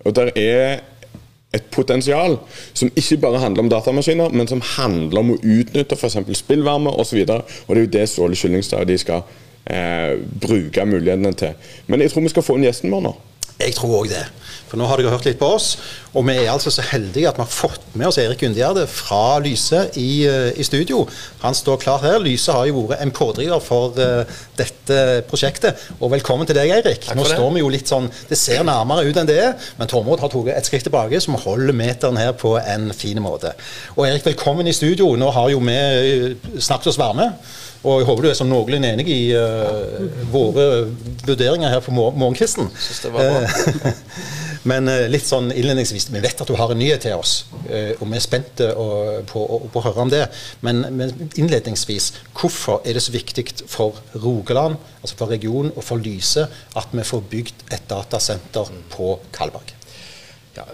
Og 0.07 0.15
det 0.15 0.31
er 0.39 0.79
et 1.53 1.65
potensial 1.73 2.37
som 2.77 2.91
ikke 2.95 3.17
bare 3.23 3.41
handler 3.41 3.65
om 3.65 3.69
datamaskiner, 3.69 4.29
men 4.29 4.47
som 4.47 4.61
handler 4.75 5.23
om 5.23 5.31
å 5.33 5.39
utnytte 5.41 5.97
f.eks. 5.97 6.19
spillvarme 6.37 6.93
osv. 7.01 7.23
Og, 7.25 7.55
og 7.67 7.75
det 7.75 7.81
er 7.81 7.87
jo 7.87 7.93
det 7.97 8.09
Ståle 8.09 8.37
Kyllingstad 8.37 8.85
de 8.89 8.97
skal 9.01 9.23
eh, 9.65 10.19
bruke 10.41 10.85
mulighetene 10.85 11.33
til. 11.33 11.73
Men 11.87 12.05
jeg 12.05 12.13
tror 12.13 12.27
vi 12.27 12.33
skal 12.35 12.45
få 12.45 12.59
inn 12.59 12.67
gjesten 12.69 12.93
vår 12.93 13.05
nå. 13.07 13.15
Jeg 13.59 13.75
tror 13.75 14.03
òg 14.03 14.11
det. 14.13 14.23
For 14.69 14.77
nå 14.77 14.85
har 14.85 15.01
dere 15.01 15.13
hørt 15.13 15.25
litt 15.25 15.39
på 15.39 15.49
oss. 15.57 15.71
Og 16.13 16.25
vi 16.27 16.35
er 16.37 16.51
altså 16.51 16.71
så 16.73 16.83
heldige 16.85 17.29
at 17.29 17.37
vi 17.37 17.43
har 17.43 17.51
fått 17.51 17.85
med 17.97 18.09
oss 18.09 18.19
Erik 18.21 18.41
Gundegjerde 18.43 18.85
fra 18.89 19.39
Lyse 19.41 19.83
i, 19.97 20.25
uh, 20.29 20.49
i, 20.53 20.65
studio. 20.65 21.03
Han 21.43 21.57
står 21.57 21.81
klar 21.81 22.03
her. 22.05 22.19
Lyse 22.21 22.53
har 22.53 22.67
jo 22.69 22.85
vært 22.89 23.03
en 23.05 23.13
pådriver 23.15 23.61
for 23.65 23.97
uh, 23.97 24.39
dette 24.59 24.99
prosjektet. 25.29 25.87
Og 25.99 26.13
velkommen 26.13 26.49
til 26.49 26.57
deg, 26.57 26.73
Eirik. 26.77 27.09
Nå 27.17 27.25
står 27.27 27.49
vi 27.55 27.63
jo 27.63 27.71
litt 27.73 27.89
sånn 27.89 28.09
Det 28.29 28.37
ser 28.37 28.65
nærmere 28.67 29.07
ut 29.07 29.17
enn 29.17 29.29
det 29.29 29.39
er, 29.41 29.71
men 29.79 29.89
Tormod 29.89 30.21
har 30.21 30.31
tatt 30.31 30.53
et 30.53 30.69
skritt 30.69 30.85
tilbake, 30.87 31.21
så 31.21 31.33
vi 31.33 31.41
holder 31.43 31.75
meteren 31.75 32.19
her 32.19 32.35
på 32.37 32.55
en 32.59 32.91
fin 32.95 33.19
måte. 33.23 33.55
Og 33.97 34.05
Erik, 34.07 34.25
velkommen 34.29 34.69
i 34.69 34.75
studio. 34.75 35.15
Nå 35.19 35.31
har 35.35 35.49
jo 35.53 35.61
vi 35.63 35.75
eh, 35.75 36.61
snakket 36.61 36.93
oss 36.93 37.01
varme. 37.01 37.31
Og 37.79 38.01
jeg 38.01 38.09
håper 38.09 38.25
du 38.25 38.27
er 38.27 38.35
sånn 38.35 38.49
noenlunde 38.51 38.89
enig 38.91 39.07
i 39.13 39.19
uh, 39.31 40.01
våre 40.33 40.65
vurderinger 41.23 41.71
her 41.71 41.83
på 41.85 41.93
morgenkvisten. 41.95 42.67
Men 44.69 44.91
uh, 44.91 45.05
litt 45.07 45.23
sånn 45.23 45.47
innledningsvis, 45.53 46.09
vi 46.11 46.19
vet 46.25 46.43
at 46.43 46.51
du 46.51 46.57
har 46.59 46.73
en 46.73 46.81
nyhet 46.81 47.05
til 47.07 47.15
oss, 47.15 47.45
uh, 47.69 47.93
og 47.95 48.03
vi 48.03 48.19
er 48.19 48.25
spente 48.25 48.67
på, 49.31 49.45
på, 49.71 49.79
å 49.79 49.85
høre 49.87 50.03
om 50.03 50.11
det. 50.11 50.25
Men, 50.65 50.83
men, 50.91 51.15
innledningsvis, 51.39 52.11
hvorfor 52.35 52.83
er 52.83 52.99
det 52.99 53.05
så 53.05 53.15
viktig 53.15 53.47
for 53.71 54.03
Rogaland, 54.19 54.75
altså 54.99 55.21
for 55.23 55.31
regionen 55.31 55.71
og 55.71 55.87
for 55.87 56.03
Lyse, 56.03 56.49
at 56.75 56.91
vi 56.91 57.07
får 57.07 57.27
bygd 57.31 57.67
et 57.71 57.87
datasenter 57.87 58.75
på 58.91 59.15
Kalberg? 59.35 59.71
Ja, 60.57 60.67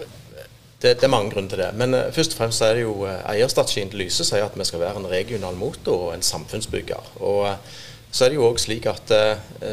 det, 0.82 0.98
det, 1.00 1.04
er 1.04 1.12
mange 1.12 1.32
grunner 1.32 1.52
til 1.52 1.62
det. 1.62 1.72
Men 1.78 1.96
uh, 1.96 2.12
først 2.12 2.36
og 2.36 2.42
fremst 2.42 2.64
er 2.64 2.76
det 2.76 2.84
jo 2.84 2.94
uh, 3.06 3.18
eierstrategien 3.32 3.90
til 3.92 4.02
Lyse 4.04 4.26
sier 4.28 4.44
at 4.44 4.56
vi 4.58 4.68
skal 4.68 4.82
være 4.82 5.00
en 5.00 5.10
regional 5.10 5.56
motor 5.56 6.08
og 6.08 6.14
en 6.14 6.24
samfunnsbygger. 6.24 7.12
Og 7.24 7.44
uh, 7.48 7.84
så 8.16 8.24
er 8.24 8.32
det 8.32 8.38
jo 8.38 8.46
òg 8.46 8.60
slik 8.62 8.86
at 8.88 9.10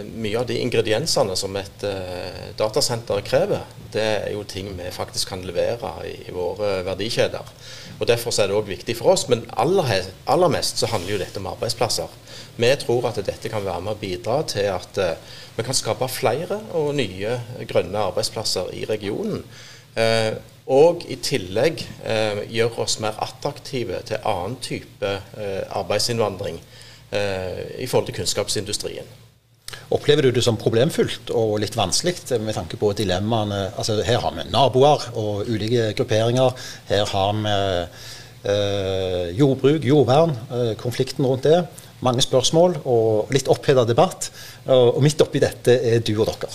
mye 0.10 0.36
av 0.36 0.48
de 0.50 0.58
ingrediensene 0.60 1.36
som 1.40 1.54
et 1.56 1.84
datasenter 2.60 3.22
krever, 3.24 3.62
det 3.94 4.04
er 4.04 4.34
jo 4.34 4.42
ting 4.44 4.68
vi 4.76 4.90
faktisk 4.92 5.30
kan 5.32 5.46
levere 5.48 5.92
i, 6.10 6.16
i 6.28 6.34
våre 6.36 6.82
verdikjeder. 6.84 7.54
Og 8.02 8.10
Derfor 8.10 8.36
er 8.36 8.50
det 8.50 8.58
òg 8.58 8.68
viktig 8.68 8.98
for 9.00 9.14
oss. 9.14 9.30
Men 9.32 9.46
aller, 9.56 10.10
aller, 10.28 10.52
mest 10.52 10.82
så 10.82 10.90
handler 10.92 11.14
jo 11.14 11.22
dette 11.22 11.40
om 11.40 11.48
arbeidsplasser. 11.54 12.18
Vi 12.58 12.74
tror 12.84 13.08
at 13.14 13.22
dette 13.24 13.54
kan 13.54 13.64
være 13.64 13.86
med 13.86 13.94
å 13.94 14.02
bidra 14.02 14.42
til 14.50 14.68
at 14.74 15.00
vi 15.56 15.64
kan 15.64 15.78
skape 15.78 16.12
flere 16.12 16.60
og 16.76 16.98
nye 17.00 17.38
grønne 17.70 18.10
arbeidsplasser 18.10 18.74
i 18.76 18.84
regionen. 18.90 19.46
Og 20.72 21.04
i 21.12 21.18
tillegg 21.20 21.82
eh, 22.08 22.46
gjøre 22.56 22.86
oss 22.86 22.96
mer 23.04 23.18
attraktive 23.24 24.00
til 24.08 24.24
annen 24.24 24.56
type 24.64 25.10
eh, 25.36 25.64
arbeidsinnvandring 25.76 26.62
eh, 27.12 27.82
i 27.84 27.88
forhold 27.88 28.08
til 28.08 28.22
kunnskapsindustrien. 28.22 29.10
Opplever 29.94 30.24
du 30.24 30.32
det 30.32 30.44
som 30.46 30.58
problemfullt 30.58 31.34
og 31.36 31.58
litt 31.60 31.76
vanskelig 31.76 32.40
med 32.40 32.56
tanke 32.56 32.80
på 32.80 32.94
dilemmaene? 32.96 33.74
Altså, 33.76 34.00
her 34.06 34.22
har 34.24 34.36
vi 34.38 34.48
naboer 34.54 35.10
og 35.20 35.50
ulike 35.50 35.92
grupperinger. 35.98 36.56
Her 36.88 37.06
har 37.12 37.38
vi 37.42 37.56
eh, 38.54 39.32
jordbruk, 39.36 39.84
jordvern, 39.84 40.38
eh, 40.48 40.76
konflikten 40.80 41.28
rundt 41.28 41.50
det. 41.50 41.66
Mange 42.04 42.24
spørsmål 42.24 42.80
og 42.86 43.32
litt 43.36 43.52
oppheta 43.52 43.84
debatt. 43.88 44.30
Og 44.68 45.00
midt 45.04 45.22
oppi 45.24 45.40
dette 45.40 45.76
er 45.88 46.04
du 46.04 46.18
og 46.18 46.28
dere. 46.28 46.52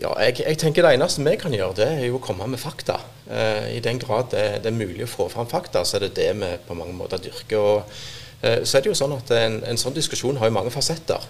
Ja, 0.00 0.12
jeg, 0.24 0.38
jeg, 0.40 0.56
tenker 0.60 0.86
Det 0.86 0.94
eneste 0.96 1.24
vi 1.24 1.36
kan 1.40 1.52
gjøre, 1.52 1.76
det 1.76 1.88
er 1.98 2.06
jo 2.06 2.16
å 2.16 2.24
komme 2.24 2.46
med 2.48 2.60
fakta. 2.60 2.96
Eh, 3.28 3.76
I 3.76 3.82
den 3.84 4.00
grad 4.00 4.30
det, 4.32 4.62
det, 4.64 4.72
er 4.72 4.78
mulig 4.78 5.04
å 5.04 5.10
få 5.10 5.28
fram 5.32 5.48
fakta, 5.50 5.84
så 5.84 5.98
er 5.98 6.06
det 6.06 6.16
det 6.16 6.30
vi 6.38 6.50
på 6.66 6.76
mange 6.78 6.96
måter 6.96 7.20
dyrker. 7.20 7.60
Og, 7.60 8.00
eh, 8.40 8.62
så 8.64 8.78
er 8.78 8.84
det 8.84 8.92
jo 8.92 8.98
sånn 8.98 9.18
at 9.18 9.30
En, 9.36 9.60
en 9.68 9.80
sånn 9.80 9.96
diskusjon 9.96 10.40
har 10.40 10.48
jo 10.48 10.56
mange 10.56 10.72
fasetter. 10.72 11.20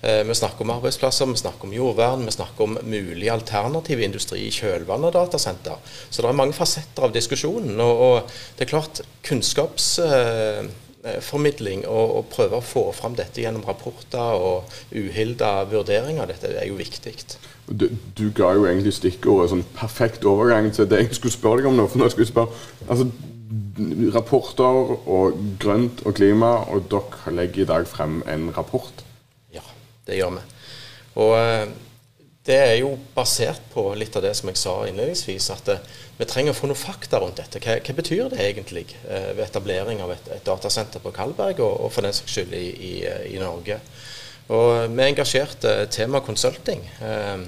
Eh, 0.00 0.24
vi 0.26 0.34
snakker 0.34 0.66
om 0.66 0.74
arbeidsplasser, 0.74 1.30
vi 1.30 1.38
snakker 1.44 1.70
om 1.70 1.74
jordvern, 1.74 2.26
vi 2.26 2.34
snakker 2.34 2.66
om 2.66 2.78
mulig 2.82 3.30
alternativ 3.30 4.02
industri 4.02 4.44
i 4.46 4.52
kjølvannet 4.54 5.14
av 5.14 5.30
datasenter. 5.30 5.78
Så 6.10 6.22
det 6.22 6.32
er 6.32 6.42
mange 6.42 6.58
fasetter 6.58 7.06
av 7.06 7.14
diskusjonen. 7.14 7.78
Og, 7.82 8.04
og 8.08 8.36
det 8.58 8.66
er 8.66 8.74
klart 8.74 9.02
kunnskapsformidling 9.30 10.86
eh, 11.16 11.86
og, 11.88 12.16
og 12.18 12.28
prøve 12.32 12.58
å 12.58 12.64
få 12.64 12.84
fram 12.96 13.16
dette 13.18 13.42
gjennom 13.42 13.64
rapporter 13.66 14.36
og 14.38 14.68
uhilda 14.92 15.64
vurderinger 15.70 16.24
av 16.24 16.32
dette 16.32 16.52
er 16.52 16.68
jo 16.68 16.78
viktig. 16.78 17.14
Du, 17.68 17.88
du, 18.16 18.28
ga 18.32 18.54
jo 18.56 18.66
egentlig 18.68 18.94
stikkordet 18.96 19.50
sånn 19.52 19.64
perfekt 19.76 20.24
overgang 20.28 20.70
til 20.72 20.88
det 20.88 21.02
jeg 21.02 21.18
skulle 21.18 21.36
spørre 21.36 21.62
deg 21.62 21.70
om 21.70 21.76
nå. 21.76 21.88
for 21.88 22.00
nå 22.00 22.08
skulle 22.12 22.28
jeg 22.28 22.34
spørre, 22.34 22.62
altså 22.88 23.10
Rapporter 24.12 24.88
og 25.08 25.36
grønt 25.62 26.00
og 26.04 26.16
klima, 26.18 26.50
og 26.68 26.88
dere 26.90 27.32
legger 27.32 27.62
i 27.62 27.68
dag 27.68 27.86
frem 27.88 28.18
en 28.28 28.48
rapport. 28.56 29.04
Ja, 29.54 29.62
Det 30.04 30.18
gjør 30.18 30.34
vi. 30.34 30.42
Og 31.22 31.34
eh, 31.38 31.70
det 32.48 32.56
er 32.56 32.76
jo 32.80 32.94
basert 33.12 33.60
på 33.74 33.82
litt 33.98 34.14
av 34.16 34.24
det 34.24 34.32
som 34.38 34.48
jeg 34.48 34.56
sa 34.56 34.74
innledningsvis, 34.88 35.50
at 35.52 35.68
eh, 35.68 35.82
vi 36.16 36.26
trenger 36.28 36.54
å 36.54 36.56
få 36.56 36.70
noen 36.70 36.80
fakta 36.80 37.20
rundt 37.20 37.40
dette. 37.42 37.60
Hva, 37.60 37.76
hva 37.84 37.94
betyr 37.98 38.30
det 38.32 38.40
egentlig 38.40 38.86
eh, 39.04 39.34
ved 39.34 39.44
etablering 39.44 40.00
av 40.04 40.14
et, 40.14 40.30
et 40.38 40.46
datasenter 40.46 41.02
på 41.04 41.12
Kalberg, 41.16 41.60
og, 41.60 41.74
og, 41.84 41.92
for 41.92 42.06
den 42.06 42.16
saks 42.16 42.38
skyld 42.38 42.54
i, 42.56 42.64
i, 42.72 42.92
i, 43.34 43.40
Norge? 43.42 43.80
Og 44.48 44.88
Vi 44.88 45.04
engasjerte 45.04 45.74
Tema 45.92 46.22
Consulting 46.24 46.86
eh, 47.04 47.42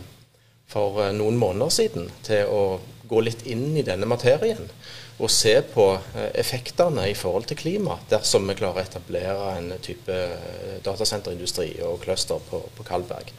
for 0.71 1.01
noen 1.17 1.41
måneder 1.41 1.73
siden 1.73 2.11
til 2.27 2.53
å 2.53 2.65
gå 3.09 3.23
litt 3.25 3.47
inn 3.49 3.73
i 3.81 3.87
denne 3.87 4.07
materien 4.07 4.69
og 5.21 5.33
se 5.33 5.57
på 5.73 5.85
effektene 6.39 7.09
i 7.11 7.17
forhold 7.19 7.49
til 7.51 7.59
klima, 7.59 7.99
dersom 8.09 8.47
vi 8.49 8.55
klarer 8.57 8.81
å 8.81 8.87
etablere 8.87 9.49
en 9.59 9.75
type 9.85 10.15
datasenterindustri 10.87 11.75
og 11.85 11.99
cluster 12.05 12.41
på, 12.47 12.63
på 12.77 12.87
Kalberg. 12.89 13.35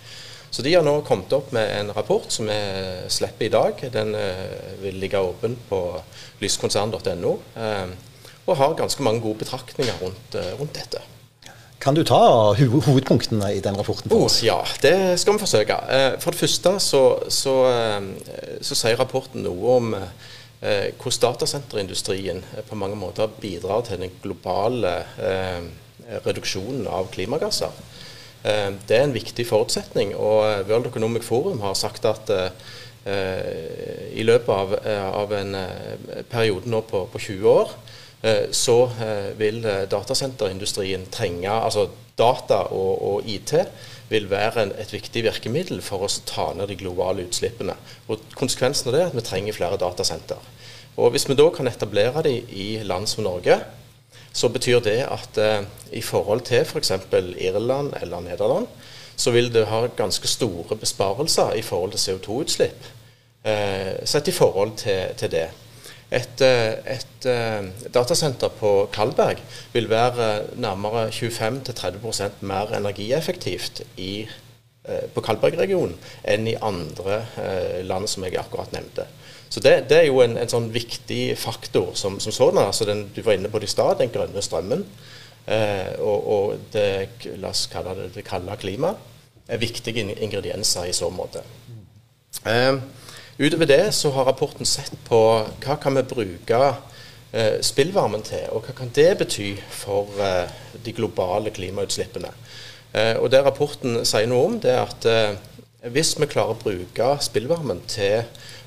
Så 0.52 0.66
de 0.66 0.74
har 0.76 0.84
nå 0.84 0.98
kommet 1.08 1.32
opp 1.32 1.54
med 1.56 1.70
en 1.80 1.94
rapport 1.96 2.28
som 2.32 2.50
vi 2.52 2.60
slipper 3.08 3.48
i 3.48 3.54
dag. 3.54 3.86
Den 3.94 4.12
vil 4.82 4.98
ligge 5.00 5.22
åpen 5.24 5.56
på 5.70 5.80
lyskonsern.no, 6.42 7.32
og 8.42 8.58
har 8.60 8.76
ganske 8.76 9.06
mange 9.06 9.24
gode 9.24 9.46
betraktninger 9.46 9.96
rundt, 10.04 10.36
rundt 10.60 10.76
dette. 10.76 11.00
Kan 11.82 11.96
du 11.98 12.04
ta 12.06 12.20
hovedpunktene 12.60 13.56
i 13.56 13.62
den 13.64 13.78
rapporten 13.80 14.12
for 14.12 14.28
oss? 14.28 14.42
Oh, 14.42 14.46
ja, 14.46 14.60
det 14.84 15.18
skal 15.18 15.34
vi 15.34 15.42
forsøke. 15.42 15.78
For 16.22 16.36
det 16.36 16.42
første 16.44 16.76
så, 16.84 17.02
så, 17.34 17.56
så 18.62 18.78
sier 18.78 19.00
rapporten 19.00 19.42
noe 19.48 19.78
om 19.80 19.96
eh, 20.62 20.92
hvordan 20.94 21.22
datasenterindustrien 21.24 22.44
eh, 22.54 22.62
på 22.68 22.78
mange 22.78 23.00
måter 23.02 23.32
bidrar 23.42 23.82
til 23.88 24.04
den 24.04 24.14
globale 24.22 24.94
eh, 25.18 25.66
reduksjonen 26.26 26.86
av 26.86 27.10
klimagasser. 27.14 27.74
Eh, 28.42 28.74
det 28.88 28.98
er 28.98 29.06
en 29.06 29.14
viktig 29.14 29.46
forutsetning. 29.48 30.16
og 30.16 30.46
eh, 30.50 30.70
World 30.70 30.88
Economic 30.90 31.24
Forum 31.24 31.62
har 31.62 31.74
sagt 31.78 32.06
at 32.06 32.30
eh, 32.30 32.50
i 34.14 34.24
løpet 34.24 34.50
av, 34.54 35.32
en 35.34 35.56
periode 36.30 36.70
nå 36.70 36.84
på, 36.86 37.08
på 37.10 37.18
20 37.18 37.50
år 37.50 37.72
så 38.54 38.76
vil 39.40 39.64
datasenterindustrien 39.90 41.08
trenge 41.10 41.50
altså 41.50 41.88
Data 42.14 42.60
og, 42.70 43.26
IT 43.26 43.56
vil 44.12 44.30
være 44.30 44.68
en, 44.68 44.74
et 44.78 44.94
viktig 44.94 45.24
virkemiddel 45.26 45.82
for 45.82 46.06
å 46.06 46.12
ta 46.30 46.52
ned 46.54 46.70
de 46.70 46.78
globale 46.78 47.26
utslippene. 47.26 47.74
Og 48.06 48.22
Konsekvensen 48.38 48.92
av 48.92 48.94
det 48.94 49.02
er 49.02 49.10
at 49.10 49.18
vi 49.18 49.26
trenger 49.26 49.58
flere 49.58 49.82
datasenter. 49.82 50.38
Og 51.02 51.10
Hvis 51.16 51.26
vi 51.26 51.40
da 51.42 51.50
kan 51.50 51.72
etablere 51.72 52.22
de 52.28 52.38
i 52.54 52.68
land 52.86 53.10
som 53.10 53.26
Norge, 53.26 53.58
så 54.34 54.50
betyr 54.50 54.80
det 54.80 55.00
at 55.12 55.38
eh, 55.38 55.64
i 55.92 56.02
forhold 56.02 56.42
til 56.48 56.66
f.eks. 56.66 56.92
For 57.10 57.34
Irland 57.38 57.94
eller 58.02 58.20
Nederland, 58.20 58.68
så 59.16 59.32
vil 59.32 59.52
det 59.54 59.68
ha 59.68 59.86
ganske 59.98 60.28
store 60.28 60.76
besparelser 60.76 61.54
i 61.54 61.62
forhold 61.62 61.92
til 61.92 62.04
CO2-utslipp. 62.06 62.88
Eh, 63.44 64.06
sett 64.06 64.28
i 64.28 64.36
forhold 64.36 64.78
til, 64.78 65.16
til 65.18 65.32
det. 65.32 65.50
Et, 66.12 66.42
eh, 66.44 66.74
et, 66.96 67.26
eh, 67.26 67.66
datasenter 67.94 68.52
på 68.60 68.90
Kalberg 68.94 69.40
vil 69.74 69.90
være 69.90 70.44
nærmere 70.60 71.08
25-30% 71.12 72.42
mer 72.42 72.74
energieffektivt 72.76 73.82
i, 73.98 74.28
på 75.14 75.22
Kalberg-regionen 75.22 75.94
enn 76.26 76.48
i 76.50 76.56
andre 76.58 77.20
land 77.86 78.10
som 78.10 78.24
jeg 78.26 78.40
akkurat 78.42 78.72
nevnte. 78.74 79.06
Så 79.52 79.60
det, 79.60 79.74
det 79.90 79.98
er 79.98 80.08
jo 80.08 80.22
en, 80.24 80.38
en, 80.40 80.50
sånn 80.50 80.70
viktig 80.72 81.36
faktor 81.38 81.92
som, 82.00 82.18
som 82.24 82.34
sådan. 82.34 82.64
altså 82.64 82.88
Du 82.88 83.22
var 83.22 83.36
inne 83.36 83.52
på 83.52 83.60
det 83.60 83.68
i 83.68 83.74
stad, 83.74 84.00
den 84.00 84.14
grønne 84.14 84.42
strømmen. 84.42 84.86
Eh, 85.46 86.00
og, 86.00 86.28
og, 86.34 86.64
det, 86.74 87.10
la 87.42 87.52
oss 87.52 87.66
kalle 87.72 87.96
det 87.98 88.12
det 88.16 88.24
kalde 88.26 88.56
klimaet 88.62 89.10
er 89.52 89.60
viktige 89.60 90.06
ingredienser 90.24 90.88
i 90.88 90.96
så 90.96 91.10
måte. 91.12 91.44
Eh, 92.48 92.78
Utover 93.42 93.66
det 93.66 93.92
så 93.96 94.12
har 94.12 94.28
rapporten 94.30 94.68
sett 94.70 94.94
på 95.08 95.20
hva 95.64 95.76
kan 95.82 95.96
vi 95.98 96.04
bruke 96.06 96.60
eh, 97.34 97.58
spillvarmen 97.66 98.22
til, 98.24 98.46
og 98.54 98.68
hva 98.68 98.76
kan 98.78 98.92
det 98.94 99.10
bety 99.18 99.56
for 99.74 100.12
eh, 100.22 100.52
de 100.86 100.94
globale 100.94 101.52
klimautslippene. 101.52 102.30
Eh, 102.94 103.16
og 103.18 103.32
Det 103.32 103.44
rapporten 103.46 104.02
sier 104.06 104.28
noe 104.28 104.50
om, 104.50 104.60
det 104.60 104.74
er 104.74 104.84
at 104.84 105.08
eh, 105.08 105.40
hvis 105.92 106.14
vi 106.20 106.28
klarer 106.30 106.54
å 106.54 106.62
bruke 106.62 107.08
spillvarmen 107.24 107.80
til 107.90 108.22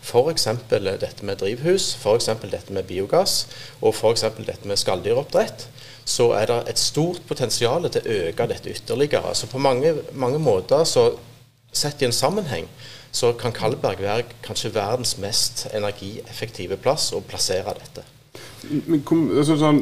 f.eks. 0.05 0.49
dette 0.71 1.27
med 1.27 1.39
drivhus, 1.39 1.93
f.eks. 2.01 2.31
dette 2.43 2.75
med 2.75 2.89
biogass 2.89 3.45
og 3.81 3.95
f.eks. 3.95 4.25
dette 4.41 4.69
med 4.69 4.81
skalldyroppdrett, 4.81 5.69
så 6.05 6.33
er 6.37 6.51
det 6.51 6.59
et 6.73 6.81
stort 6.81 7.23
potensial 7.29 7.87
til 7.89 8.03
å 8.03 8.17
øke 8.29 8.49
dette 8.51 8.73
ytterligere. 8.73 9.35
Så 9.35 9.49
på 9.49 9.63
mange, 9.63 9.95
mange 10.13 10.41
måter, 10.43 10.85
så 10.85 11.15
sett 11.73 12.03
i 12.03 12.09
en 12.09 12.17
sammenheng, 12.17 12.69
så 13.15 13.33
kan 13.39 13.55
Kalberg 13.55 14.03
være 14.03 14.27
kanskje 14.43 14.75
verdens 14.75 15.15
mest 15.23 15.69
energieffektive 15.73 16.81
plass 16.83 17.13
å 17.15 17.23
plassere 17.23 17.77
dette. 17.79 18.03
Men 18.87 19.03
kom, 19.07 19.25
altså, 19.37 19.57
sånn, 19.61 19.81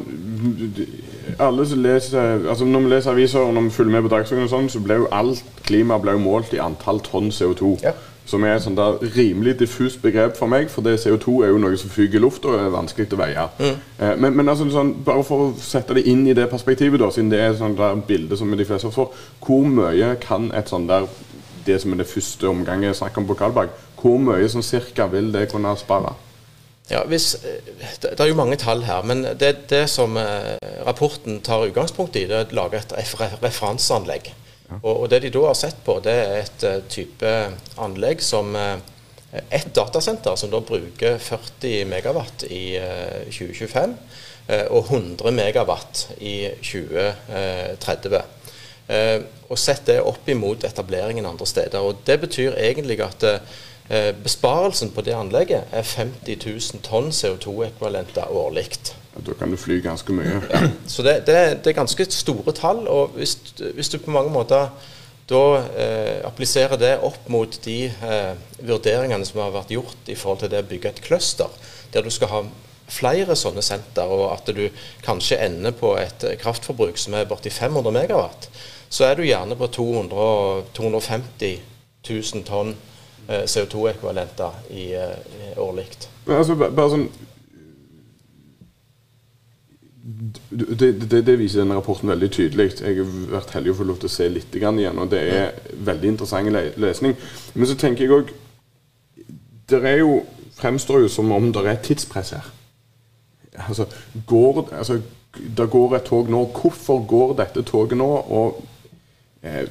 alle 1.41 1.65
som 1.67 1.83
leser, 1.83 2.47
altså, 2.49 2.65
Når 2.65 2.85
vi 2.85 2.93
leser 2.93 3.11
aviser 3.11 3.39
og 3.43 3.53
når 3.53 3.67
vi 3.67 3.75
følger 3.77 3.95
med 3.95 4.07
på 4.07 4.15
Dagsrevyen, 4.15 4.49
sånn, 4.51 4.71
så 4.71 4.81
ble 4.83 5.01
jo 5.03 5.11
alt 5.11 5.43
klima 5.67 5.99
ble 6.01 6.17
jo 6.17 6.23
målt 6.23 6.53
i 6.55 6.61
antall 6.63 6.99
tonn 7.03 7.31
CO2. 7.31 7.77
Ja. 7.83 7.93
Som 8.27 8.45
er 8.47 8.55
et 8.55 8.63
sånt 8.63 8.79
der 8.79 9.01
rimelig 9.17 9.57
diffust 9.59 9.99
begrep 10.03 10.37
for 10.39 10.47
meg, 10.51 10.69
for 10.71 10.85
det 10.85 10.95
CO2 11.03 11.41
er 11.43 11.51
jo 11.51 11.59
noe 11.59 11.79
som 11.79 11.91
fyker 11.91 12.19
i 12.19 12.23
lufta 12.23 12.53
og 12.53 12.59
er 12.61 12.71
vanskelig 12.71 13.09
å 13.11 13.19
veie. 13.19 13.47
Mm. 13.59 13.81
Eh, 13.99 14.13
men, 14.15 14.37
men 14.39 14.51
altså, 14.51 14.69
sånn, 14.71 14.93
bare 15.03 15.25
for 15.27 15.49
å 15.49 15.51
sette 15.59 15.97
det 15.97 16.05
inn 16.11 16.23
i 16.27 16.35
det 16.37 16.47
perspektivet, 16.51 17.01
da, 17.01 17.11
siden 17.11 17.31
det 17.33 17.41
er 17.43 17.55
et 17.55 17.79
der 17.79 18.03
bilde 18.07 18.39
som 18.39 18.51
de 18.55 18.67
fleste 18.67 18.91
får, 18.95 19.11
hvor 19.43 19.67
mye 19.67 20.15
kan 20.23 20.51
et 20.55 20.71
sånt 20.71 20.91
der 20.91 21.09
det 21.63 21.79
som 21.81 21.93
er 21.93 22.01
det 22.01 22.11
første 22.11 22.47
omgangen 22.49 22.89
jeg 22.89 22.99
snakker 22.99 23.21
om 23.21 23.27
på 23.27 23.37
Kalberg, 23.39 23.71
hvor 23.99 24.19
mye 24.19 24.47
sånn 24.51 24.65
cirka 24.65 25.07
vil 25.11 25.31
det 25.31 25.47
kunne 25.51 25.71
spare? 25.79 26.11
Ja, 26.89 27.03
hvis, 27.07 27.35
eh, 27.45 27.71
det, 28.01 28.19
er 28.19 28.27
jo 28.27 28.37
mange 28.37 28.57
tall 28.59 28.83
her, 28.83 29.03
men 29.07 29.23
det, 29.39 29.69
det 29.71 29.85
som 29.91 30.17
eh, 30.19 30.55
rapporten 30.85 31.39
tar 31.45 31.67
utgangspunkt 31.69 32.17
i, 32.19 32.25
det 32.27 32.39
er 32.39 32.49
å 32.51 32.57
lage 32.59 32.81
et 32.81 32.95
referanseanlegg. 33.43 34.33
Ja. 34.69 34.79
Og, 34.81 34.91
og, 34.93 35.05
Det 35.11 35.21
de 35.23 35.31
da 35.33 35.45
har 35.47 35.59
sett 35.59 35.79
på, 35.85 35.99
det 36.03 36.13
er 36.13 36.35
et 36.41 36.65
uh, 36.67 36.79
type 36.89 37.31
anlegg 37.83 38.23
som 38.23 38.55
et 38.55 39.69
datasenter 39.75 40.37
som 40.37 40.51
da 40.53 40.59
bruker 40.63 41.17
40 41.19 41.87
megawatt 41.89 42.45
i 42.49 42.77
uh, 42.79 43.25
2025 43.27 43.95
og 44.75 44.89
100 44.91 45.31
megawatt 45.31 46.01
i 46.19 46.35
2030. 46.59 48.23
Eh, 48.87 49.21
og 49.47 49.59
sett 49.59 49.85
det 49.87 50.01
opp 50.03 50.27
imot 50.29 50.65
etableringen 50.67 51.25
andre 51.25 51.47
steder. 51.47 51.79
Og 51.79 52.03
Det 52.05 52.19
betyr 52.19 52.57
egentlig 52.59 52.99
at 53.03 53.23
eh, 53.23 53.39
besparelsen 54.23 54.93
på 54.95 55.03
det 55.03 55.11
anlegget 55.13 55.69
er 55.75 55.83
50 55.83 56.37
000 56.45 56.83
tonn 56.85 57.09
CO2-ekvivalenter 57.11 58.31
årlig. 58.31 58.69
Da 59.13 59.33
kan 59.37 59.51
du 59.51 59.57
fly 59.57 59.77
ganske 59.83 60.13
mye. 60.15 60.39
Ja, 60.49 60.61
så 60.87 61.03
det, 61.05 61.19
det, 61.27 61.35
det, 61.63 61.69
er 61.69 61.77
ganske 61.77 62.05
store 62.09 62.53
tall. 62.57 62.87
og 62.87 63.13
Hvis, 63.17 63.37
hvis 63.75 63.89
du 63.89 63.99
på 63.99 64.11
mange 64.11 64.31
måter 64.33 64.69
da 65.29 65.43
eh, 65.79 66.19
appliserer 66.27 66.77
det 66.79 66.97
opp 67.05 67.29
mot 67.31 67.59
de 67.63 67.77
eh, 67.87 68.33
vurderingene 68.59 69.25
som 69.25 69.39
har 69.43 69.53
vært 69.53 69.71
gjort 69.71 70.09
i 70.11 70.17
forhold 70.19 70.41
til 70.43 70.51
det 70.51 70.63
å 70.65 70.67
bygge 70.67 70.91
et 70.91 71.03
cluster, 71.05 71.51
der 71.93 72.03
du 72.03 72.11
skal 72.11 72.31
ha 72.31 72.41
flere 72.91 73.37
sånne 73.39 73.63
senter, 73.63 74.09
og 74.11 74.33
at 74.33 74.49
du 74.51 74.65
kanskje 75.05 75.39
ender 75.45 75.71
på 75.77 75.93
et 76.01 76.25
kraftforbruk 76.41 76.99
som 76.99 77.15
er 77.15 77.29
borti 77.29 77.53
500 77.53 77.95
megawatt, 77.95 78.49
så 78.89 79.07
er 79.07 79.15
du 79.17 79.23
gjerne 79.25 79.55
på 79.57 79.69
200, 79.77 80.65
250 80.75 81.55
000 82.09 82.43
tonn 82.49 82.73
eh, 82.73 82.92
CO2-ekvivalenter 83.27 84.57
i, 84.69 84.89
i 84.91 84.95
eh, 84.95 85.61
årlig. 85.61 85.87
Altså, 86.27 86.55
bare 86.55 86.89
sånn 86.91 87.07
det, 90.03 90.89
det, 90.99 91.21
det, 91.23 91.37
viser 91.39 91.61
denne 91.61 91.77
rapporten 91.77 92.11
veldig 92.11 92.27
tydelig. 92.35 92.73
Jeg 92.81 92.97
har 92.99 93.11
vært 93.31 93.53
heldig 93.55 93.71
å 93.71 93.77
få 93.77 93.85
lov 93.87 94.01
til 94.01 94.09
å 94.09 94.13
se 94.13 94.27
litt 94.27 94.55
igjen, 94.59 94.99
og 94.99 95.07
det 95.13 95.21
er 95.31 95.53
veldig 95.87 96.09
interessant 96.11 96.51
lesning. 96.81 97.15
Men 97.53 97.69
så 97.69 97.77
tenker 97.79 98.03
jeg 98.03 98.17
òg 98.17 98.33
Det 99.71 99.79
jo, 100.01 100.17
fremstår 100.57 101.05
jo 101.05 101.09
som 101.09 101.31
om 101.31 101.47
det 101.55 101.63
er 101.71 101.79
tidspress 101.85 102.33
her. 102.35 102.51
Altså, 103.69 103.87
går, 104.27 104.67
altså, 104.75 104.99
det 105.57 105.69
går 105.71 105.95
et 105.95 106.05
tog 106.09 106.29
nå. 106.29 106.43
Hvorfor 106.51 106.99
går 107.07 107.35
dette 107.39 107.63
toget 107.63 107.97
nå? 107.97 108.09
Og 108.11 108.59
Eh, 109.43 109.67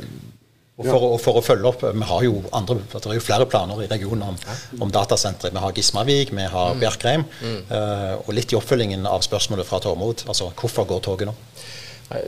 Og 0.83 0.89
for, 0.91 1.05
og 1.15 1.21
for, 1.23 1.39
å 1.39 1.45
følge 1.45 1.69
opp, 1.71 1.85
Vi 1.95 2.09
har 2.09 2.25
jo 2.27 2.43
andre, 2.55 2.79
det 2.93 3.03
er 3.07 3.19
jo 3.19 3.25
flere 3.25 3.47
planer 3.47 3.85
i 3.85 3.89
regionen 3.91 4.33
om, 4.33 4.39
om 4.83 4.93
datasentre. 4.93 5.53
Vi 5.55 5.63
har 5.63 5.75
Gismavik, 5.77 6.33
vi 6.35 6.49
har 6.55 6.75
mm. 6.75 6.83
Bjerkreim. 6.83 7.27
Mm. 7.43 7.61
Uh, 7.71 8.15
og 8.25 8.33
litt 8.37 8.53
i 8.53 8.59
oppfølgingen 8.59 9.07
av 9.09 9.25
spørsmålet 9.25 9.69
fra 9.69 9.81
Tormod, 9.83 10.27
altså 10.27 10.51
hvorfor 10.59 10.89
går 10.91 11.05
toget 11.07 11.31
nå? 11.31 11.37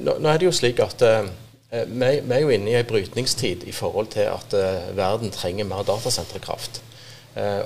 Nå, 0.00 0.16
nå 0.22 0.30
er 0.30 0.40
det 0.40 0.48
jo 0.48 0.54
slik 0.54 0.80
at 0.84 1.02
uh, 1.04 1.26
vi, 1.74 2.10
vi, 2.22 2.34
er 2.36 2.42
jo 2.44 2.52
inne 2.54 2.72
i 2.72 2.78
en 2.78 2.88
brytningstid 2.88 3.66
i 3.68 3.74
forhold 3.74 4.12
til 4.14 4.30
at 4.30 4.54
uh, 4.56 4.90
verden 4.96 5.34
trenger 5.34 5.68
mer 5.68 5.86
datasenterkraft. 5.86 6.82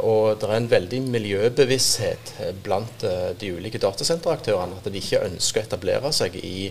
og 0.00 0.38
det 0.40 0.46
er 0.48 0.54
en 0.56 0.70
veldig 0.70 0.98
miljøbevissthet 1.12 2.30
blant 2.64 3.02
de 3.36 3.50
ulike 3.52 3.76
datasenteraktørene 3.78 4.78
at 4.78 4.86
de 4.88 4.96
ikke 4.96 5.20
ønsker 5.26 5.60
å 5.60 5.66
etablere 5.66 6.12
seg 6.16 6.38
i 6.40 6.70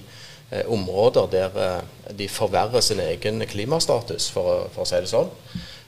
områder 0.68 1.27
der 1.32 1.58
eh, 1.63 2.18
de 2.18 2.30
forverrer 2.30 2.82
sin 2.82 3.00
egen 3.00 3.44
klimastatus, 3.48 4.32
for, 4.32 4.70
for 4.72 4.86
å 4.86 4.88
si 4.88 5.01
det 5.04 5.10
sånn. 5.12 5.32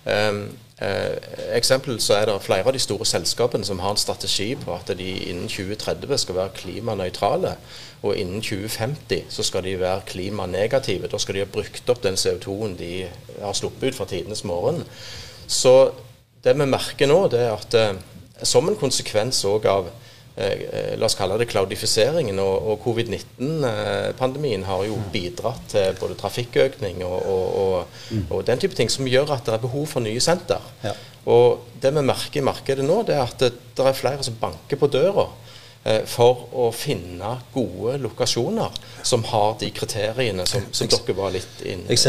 Um, 0.09 0.41
eh, 0.83 1.15
eksempel 1.55 1.99
så 2.01 2.17
er 2.17 2.27
det 2.27 2.35
flere 2.43 2.67
av 2.67 2.75
de 2.75 2.81
store 2.81 3.05
selskapene 3.07 3.67
som 3.67 3.79
har 3.83 3.93
en 3.93 3.99
strategi 3.99 4.53
på 4.59 4.73
at 4.75 4.91
de 4.97 5.07
innen 5.29 5.47
2030 5.51 6.23
skal 6.23 6.39
være 6.39 6.55
klimanøytrale, 6.59 7.55
og 8.01 8.19
innen 8.19 8.43
2050 8.43 9.31
så 9.31 9.47
skal 9.47 9.63
de 9.63 9.77
være 9.79 10.07
klimanegative. 10.11 11.07
Da 11.11 11.19
skal 11.19 11.35
de 11.35 11.45
ha 11.45 11.51
brukt 11.51 11.91
opp 11.91 12.03
den 12.03 12.19
CO2-en 12.19 12.77
de 12.79 12.93
har 13.39 13.55
sluppet 13.55 13.93
ut 13.93 13.99
fra 13.99 14.07
tidenes 14.11 14.43
morgen. 14.47 14.83
Så 15.47 15.91
det 16.43 16.55
vi 16.55 16.67
merker 16.67 17.07
nå, 17.07 17.25
det 17.31 17.43
er 17.47 17.55
at 17.55 17.79
eh, 17.79 17.95
som 18.43 18.67
en 18.67 18.79
konsekvens 18.79 19.43
òg 19.47 19.67
av 19.67 19.91
Eh, 19.91 20.08
la 20.39 21.07
oss 21.07 21.17
kalle 21.19 21.35
det 21.39 21.49
cloudifiseringen 21.51 22.39
og, 22.39 22.67
og 22.71 22.79
covid-19-pandemien 22.85 24.63
har 24.67 24.85
jo 24.87 24.95
bidratt 25.11 25.65
til 25.73 25.97
både 25.99 26.15
trafikkøkning 26.19 27.03
og, 27.03 27.17
og, 27.33 27.99
og, 28.29 28.39
den 28.47 28.61
type 28.61 28.77
ting, 28.77 28.91
som 28.91 29.07
gjør 29.09 29.33
at 29.35 29.45
det 29.47 29.57
er 29.57 29.65
behov 29.65 29.87
for 29.91 30.05
nye 30.05 30.21
senter. 30.23 30.63
Ja. 30.85 30.95
Og 31.29 31.65
Det 31.81 31.91
vi 31.95 32.01
merker 32.03 32.41
i 32.41 32.43
markedet 32.43 32.85
nå, 32.85 33.03
det 33.07 33.15
er 33.15 33.23
at 33.23 33.39
det, 33.39 33.53
det 33.75 33.85
er 33.85 33.95
flere 33.95 34.23
som 34.23 34.35
banker 34.39 34.79
på 34.79 34.89
døra 34.91 35.27
eh, 35.83 36.01
for 36.07 36.47
å 36.51 36.69
finne 36.75 37.35
gode 37.53 37.97
lokasjoner 38.03 38.75
som 39.03 39.23
har 39.29 39.53
de 39.61 39.69
kriteriene 39.75 40.47
som, 40.49 40.65
som 40.71 40.89
dere 40.91 41.15
var 41.15 41.35
litt 41.35 41.63
inn 41.63 41.85
Jeg 41.91 42.01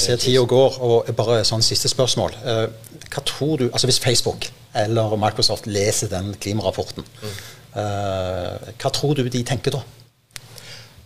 ser 0.00 0.20
tida 0.20 0.44
går, 0.48 0.80
og 0.80 1.12
bare 1.16 1.42
sånn 1.48 1.64
siste 1.64 1.90
spørsmål. 1.92 2.40
Eh, 2.44 2.64
hva 3.08 3.24
tror 3.24 3.60
du, 3.60 3.68
altså 3.72 3.88
Hvis 3.88 4.00
Facebook 4.04 4.50
eller 4.76 5.16
Microsoft 5.16 5.66
leser 5.66 6.10
den 6.12 6.34
klimarapporten, 6.40 7.04
mm 7.04 7.57
Eh, 7.57 7.57
hva 7.72 8.90
tror 8.94 9.18
du 9.18 9.28
de 9.28 9.42
tenker 9.46 9.74
da? 9.74 9.82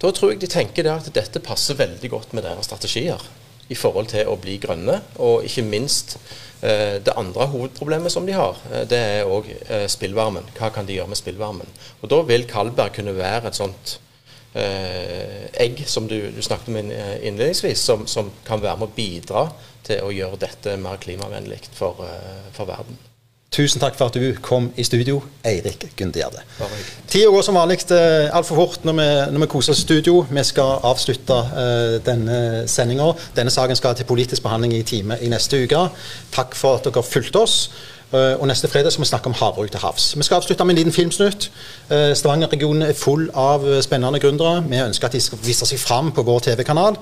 Da 0.02 0.11
tror 0.11 0.33
jeg 0.33 0.40
de 0.42 0.50
tenker 0.50 0.88
at 0.90 1.07
dette 1.14 1.42
passer 1.45 1.78
veldig 1.78 2.09
godt 2.11 2.33
med 2.35 2.42
deres 2.42 2.66
strategier 2.66 3.23
i 3.71 3.76
forhold 3.78 4.11
til 4.11 4.26
å 4.26 4.38
bli 4.40 4.57
grønne. 4.62 4.99
Og 5.23 5.47
ikke 5.47 5.62
minst 5.66 6.16
eh, 6.61 6.99
det 7.04 7.14
andre 7.19 7.47
hovedproblemet 7.52 8.12
som 8.12 8.26
de 8.26 8.35
har, 8.35 8.59
eh, 8.73 8.83
det 8.90 8.99
er 8.99 9.31
òg 9.31 9.47
spillvarmen. 9.92 10.49
Hva 10.59 10.73
kan 10.75 10.88
de 10.88 10.99
gjøre 10.99 11.12
med 11.12 11.21
spillvarmen? 11.21 11.71
Og 12.00 12.11
Da 12.11 12.23
vil 12.26 12.49
Kalberg 12.50 12.97
kunne 12.99 13.14
være 13.14 13.52
et 13.52 13.61
sånt 13.61 13.95
eh, 14.59 15.47
egg 15.62 15.85
som 15.87 16.11
du, 16.11 16.19
du, 16.35 16.42
snakket 16.42 16.73
om 16.73 16.81
innledningsvis, 16.83 17.87
som, 17.87 18.07
som, 18.11 18.35
kan 18.45 18.62
være 18.62 18.83
med 18.83 18.90
å 18.90 18.97
bidra 18.99 19.47
til 19.87 20.02
å 20.02 20.11
gjøre 20.14 20.42
dette 20.42 20.76
mer 20.83 20.99
klimavennlig 21.02 21.62
for, 21.71 22.02
for 22.54 22.66
verden. 22.66 22.99
Tusen 23.52 23.82
takk 23.82 23.99
for 23.99 24.09
at 24.09 24.14
du 24.16 24.30
kom 24.40 24.71
i 24.80 24.85
studio, 24.85 25.18
Eirik 25.44 25.85
Gundegjerde. 25.97 26.40
Tida 27.04 27.28
går 27.28 27.42
som 27.44 27.59
vanlig 27.61 27.82
uh, 27.90 28.30
altfor 28.32 28.56
fort 28.56 28.87
når 28.88 28.97
vi, 28.97 29.09
når 29.35 29.44
vi, 29.44 29.49
koser 29.52 29.75
oss 29.75 29.82
i 29.82 29.85
studio. 29.85 30.23
Vi 30.30 30.44
skal 30.49 30.80
avslutte 30.88 31.36
uh, 31.36 31.99
denne 32.06 32.62
sendinga. 32.65 33.10
Denne 33.36 33.52
saken 33.52 33.76
skal 33.76 33.99
til 33.99 34.08
politisk 34.08 34.47
behandling 34.47 34.73
i 34.78 34.86
time 34.88 35.21
i 35.21 35.28
neste 35.28 35.67
uke. 35.67 35.84
Takk 36.32 36.56
for 36.56 36.80
at 36.80 36.88
dere 36.88 37.04
fulgte 37.04 37.45
oss. 37.45 37.58
Uh, 38.08 38.41
og 38.41 38.49
Neste 38.49 38.73
fredag 38.73 38.93
skal 38.93 39.04
vi 39.04 39.12
snakke 39.12 39.28
om 39.28 39.36
havbruk 39.36 39.69
til 39.71 39.84
havs. 39.84 40.10
Vi 40.17 40.25
skal 40.25 40.41
avslutte 40.41 40.65
med 40.65 40.78
en 40.78 40.80
liten 40.80 40.97
filmsnutt. 40.97 41.52
Uh, 41.93 42.17
Stavanger-regionen 42.17 42.88
er 42.88 42.97
full 42.97 43.28
av 43.36 43.69
spennende 43.84 44.21
gründere. 44.21 44.65
Vi 44.65 44.80
ønsker 44.80 45.12
at 45.12 45.21
de 45.21 45.21
skal 45.21 45.45
vise 45.45 45.69
seg 45.69 45.80
fram 45.80 46.15
på 46.17 46.25
vår 46.25 46.47
TV-kanal. 46.49 46.97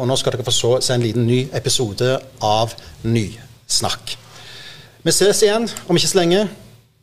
Og 0.00 0.06
Nå 0.08 0.16
skal 0.16 0.32
dere 0.38 0.48
få 0.48 0.78
se 0.80 0.94
en 0.96 1.04
liten 1.04 1.28
ny 1.28 1.50
episode 1.52 2.16
av 2.40 2.72
Nysnakk. 3.04 4.22
Vi 5.06 5.12
ses 5.14 5.38
igjen 5.44 5.68
om 5.86 5.94
ikke 5.94 6.08
så 6.10 6.18
lenge. 6.18 6.38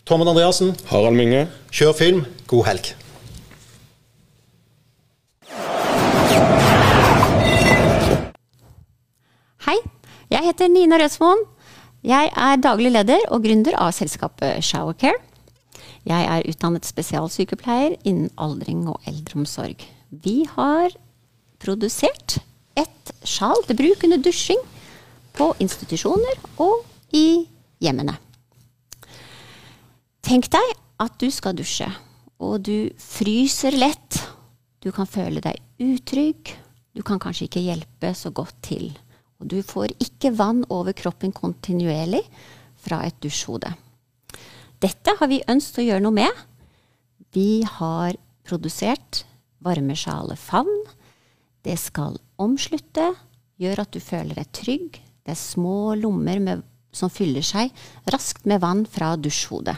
Tormod 0.03 0.27
Andreassen. 0.27 0.73
Harald 0.89 1.15
Minge. 1.15 1.45
Kjør 1.71 1.93
film. 1.95 2.17
God 2.51 2.65
helg. 2.67 2.89
Hei, 9.63 9.77
jeg 10.35 10.43
heter 10.49 10.67
Nina 10.73 10.99
Røsmoen. 10.99 11.45
Jeg 12.03 12.27
er 12.35 12.59
daglig 12.59 12.91
leder 12.91 13.23
og 13.31 13.47
gründer 13.47 13.79
av 13.79 13.95
selskapet 13.95 14.59
Showercare. 14.59 15.23
Jeg 16.03 16.27
er 16.27 16.43
utdannet 16.51 16.83
spesialsykepleier 16.83 17.95
innen 18.03 18.27
aldring 18.35 18.83
og 18.91 18.99
eldreomsorg. 19.07 19.87
Vi 20.11 20.41
har 20.57 20.91
produsert 21.63 22.41
et 22.75 23.15
sjal 23.23 23.63
til 23.63 23.79
bruk 23.79 24.03
under 24.03 24.19
dusjing 24.27 24.59
på 25.39 25.53
institusjoner 25.63 26.43
og 26.59 26.83
i 27.15 27.47
hjemmene. 27.83 28.15
Tenk 30.23 30.47
deg 30.53 30.73
at 31.03 31.15
du 31.19 31.27
skal 31.33 31.55
dusje, 31.57 31.89
og 32.39 32.63
du 32.63 32.89
fryser 33.01 33.75
lett. 33.75 34.21
Du 34.83 34.91
kan 34.95 35.07
føle 35.07 35.43
deg 35.43 35.59
utrygg, 35.83 36.53
du 36.93 37.01
kan 37.05 37.19
kanskje 37.19 37.47
ikke 37.47 37.63
hjelpe 37.65 38.13
så 38.15 38.31
godt 38.35 38.55
til. 38.65 38.91
Og 39.41 39.49
du 39.51 39.59
får 39.65 39.95
ikke 40.03 40.31
vann 40.37 40.63
over 40.71 40.95
kroppen 40.95 41.33
kontinuerlig 41.35 42.21
fra 42.79 43.01
et 43.07 43.17
dusjhode. 43.23 43.73
Dette 44.83 45.15
har 45.19 45.31
vi 45.31 45.43
ønsket 45.47 45.81
å 45.83 45.87
gjøre 45.87 46.03
noe 46.03 46.15
med. 46.15 46.43
Vi 47.33 47.63
har 47.79 48.15
produsert 48.47 49.23
varmesjale 49.63 50.35
favn. 50.39 50.83
Det 51.63 51.77
skal 51.79 52.19
omslutte, 52.43 53.13
gjør 53.59 53.83
at 53.85 53.95
du 53.95 53.99
føler 54.03 54.39
deg 54.39 54.51
trygg. 54.55 54.99
Det 55.23 55.31
er 55.31 55.39
små 55.39 55.95
lommer 55.95 56.41
med 56.43 56.63
som 56.95 57.11
fyller 57.11 57.45
seg 57.45 57.73
raskt 58.13 58.47
med 58.49 58.61
vann 58.63 58.85
fra 58.89 59.13
dusjhodet. 59.17 59.75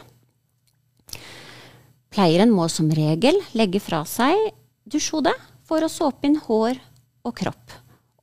Pleieren 2.16 2.54
må 2.56 2.70
som 2.72 2.92
regel 2.96 3.38
legge 3.58 3.82
fra 3.84 4.04
seg 4.08 4.38
dusjhodet 4.88 5.36
for 5.68 5.84
å 5.84 5.92
såpe 5.92 6.30
inn 6.30 6.38
hår 6.46 6.78
og 7.26 7.34
kropp. 7.36 7.74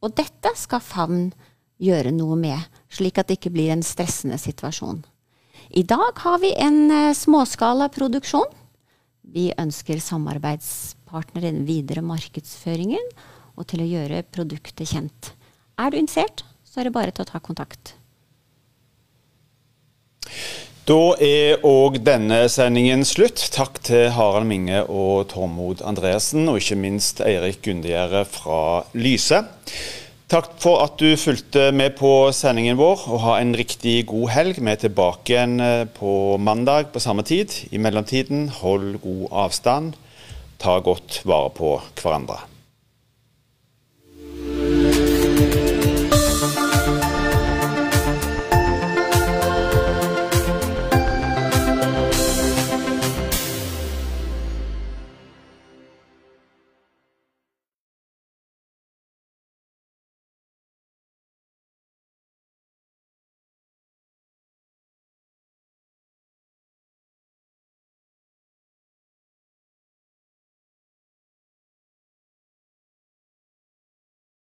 Og 0.02 0.14
dette 0.16 0.54
skal 0.58 0.82
favn 0.82 1.26
gjøre 1.82 2.12
noe 2.14 2.38
med, 2.38 2.58
slik 2.92 3.18
at 3.18 3.28
det 3.28 3.40
ikke 3.40 3.52
blir 3.54 3.72
en 3.74 3.84
stressende 3.84 4.38
situasjon. 4.40 5.02
I 5.72 5.84
dag 5.88 6.18
har 6.24 6.40
vi 6.42 6.52
en 6.60 6.90
eh, 6.92 7.14
småskala 7.16 7.88
produksjon. 7.92 8.48
Vi 9.32 9.50
ønsker 9.58 10.02
samarbeidspartnere 10.02 11.52
videre 11.66 12.02
markedsføringen 12.04 13.12
og 13.56 13.68
til 13.70 13.84
å 13.84 13.88
gjøre 13.88 14.24
produktet 14.34 14.92
kjent. 14.92 15.32
Er 15.80 15.92
du 15.92 15.98
interessert, 16.00 16.44
så 16.64 16.80
er 16.80 16.88
det 16.88 16.96
bare 16.96 17.14
til 17.14 17.24
å 17.24 17.30
ta 17.32 17.40
kontakt. 17.40 17.94
Da 20.82 20.98
er 21.22 21.62
òg 21.62 22.00
denne 22.02 22.40
sendingen 22.50 23.04
slutt. 23.06 23.38
Takk 23.54 23.78
til 23.86 24.08
Harald 24.16 24.48
Minge 24.50 24.80
og 24.90 25.28
Tormod 25.30 25.84
Andreassen, 25.86 26.48
og 26.50 26.58
ikke 26.58 26.80
minst 26.82 27.22
Eirik 27.22 27.60
Gundegjerde 27.62 28.24
fra 28.26 28.62
Lyse. 28.98 29.44
Takk 30.32 30.48
for 30.58 30.80
at 30.82 30.96
du 30.98 31.12
fulgte 31.20 31.68
med 31.76 31.94
på 31.98 32.10
sendingen 32.34 32.78
vår, 32.80 33.06
og 33.14 33.22
ha 33.28 33.38
en 33.38 33.52
riktig 33.54 33.98
god 34.10 34.30
helg. 34.32 34.58
Vi 34.58 34.72
er 34.72 34.80
tilbake 34.80 35.36
igjen 35.36 35.58
eh, 35.62 35.84
på 35.92 36.38
mandag 36.40 36.90
på 36.90 37.02
samme 37.04 37.22
tid. 37.22 37.52
I 37.70 37.78
mellomtiden, 37.78 38.48
hold 38.62 38.96
god 39.04 39.26
avstand. 39.44 40.00
Ta 40.58 40.80
godt 40.82 41.20
vare 41.28 41.52
på 41.54 41.76
hverandre. 42.00 42.51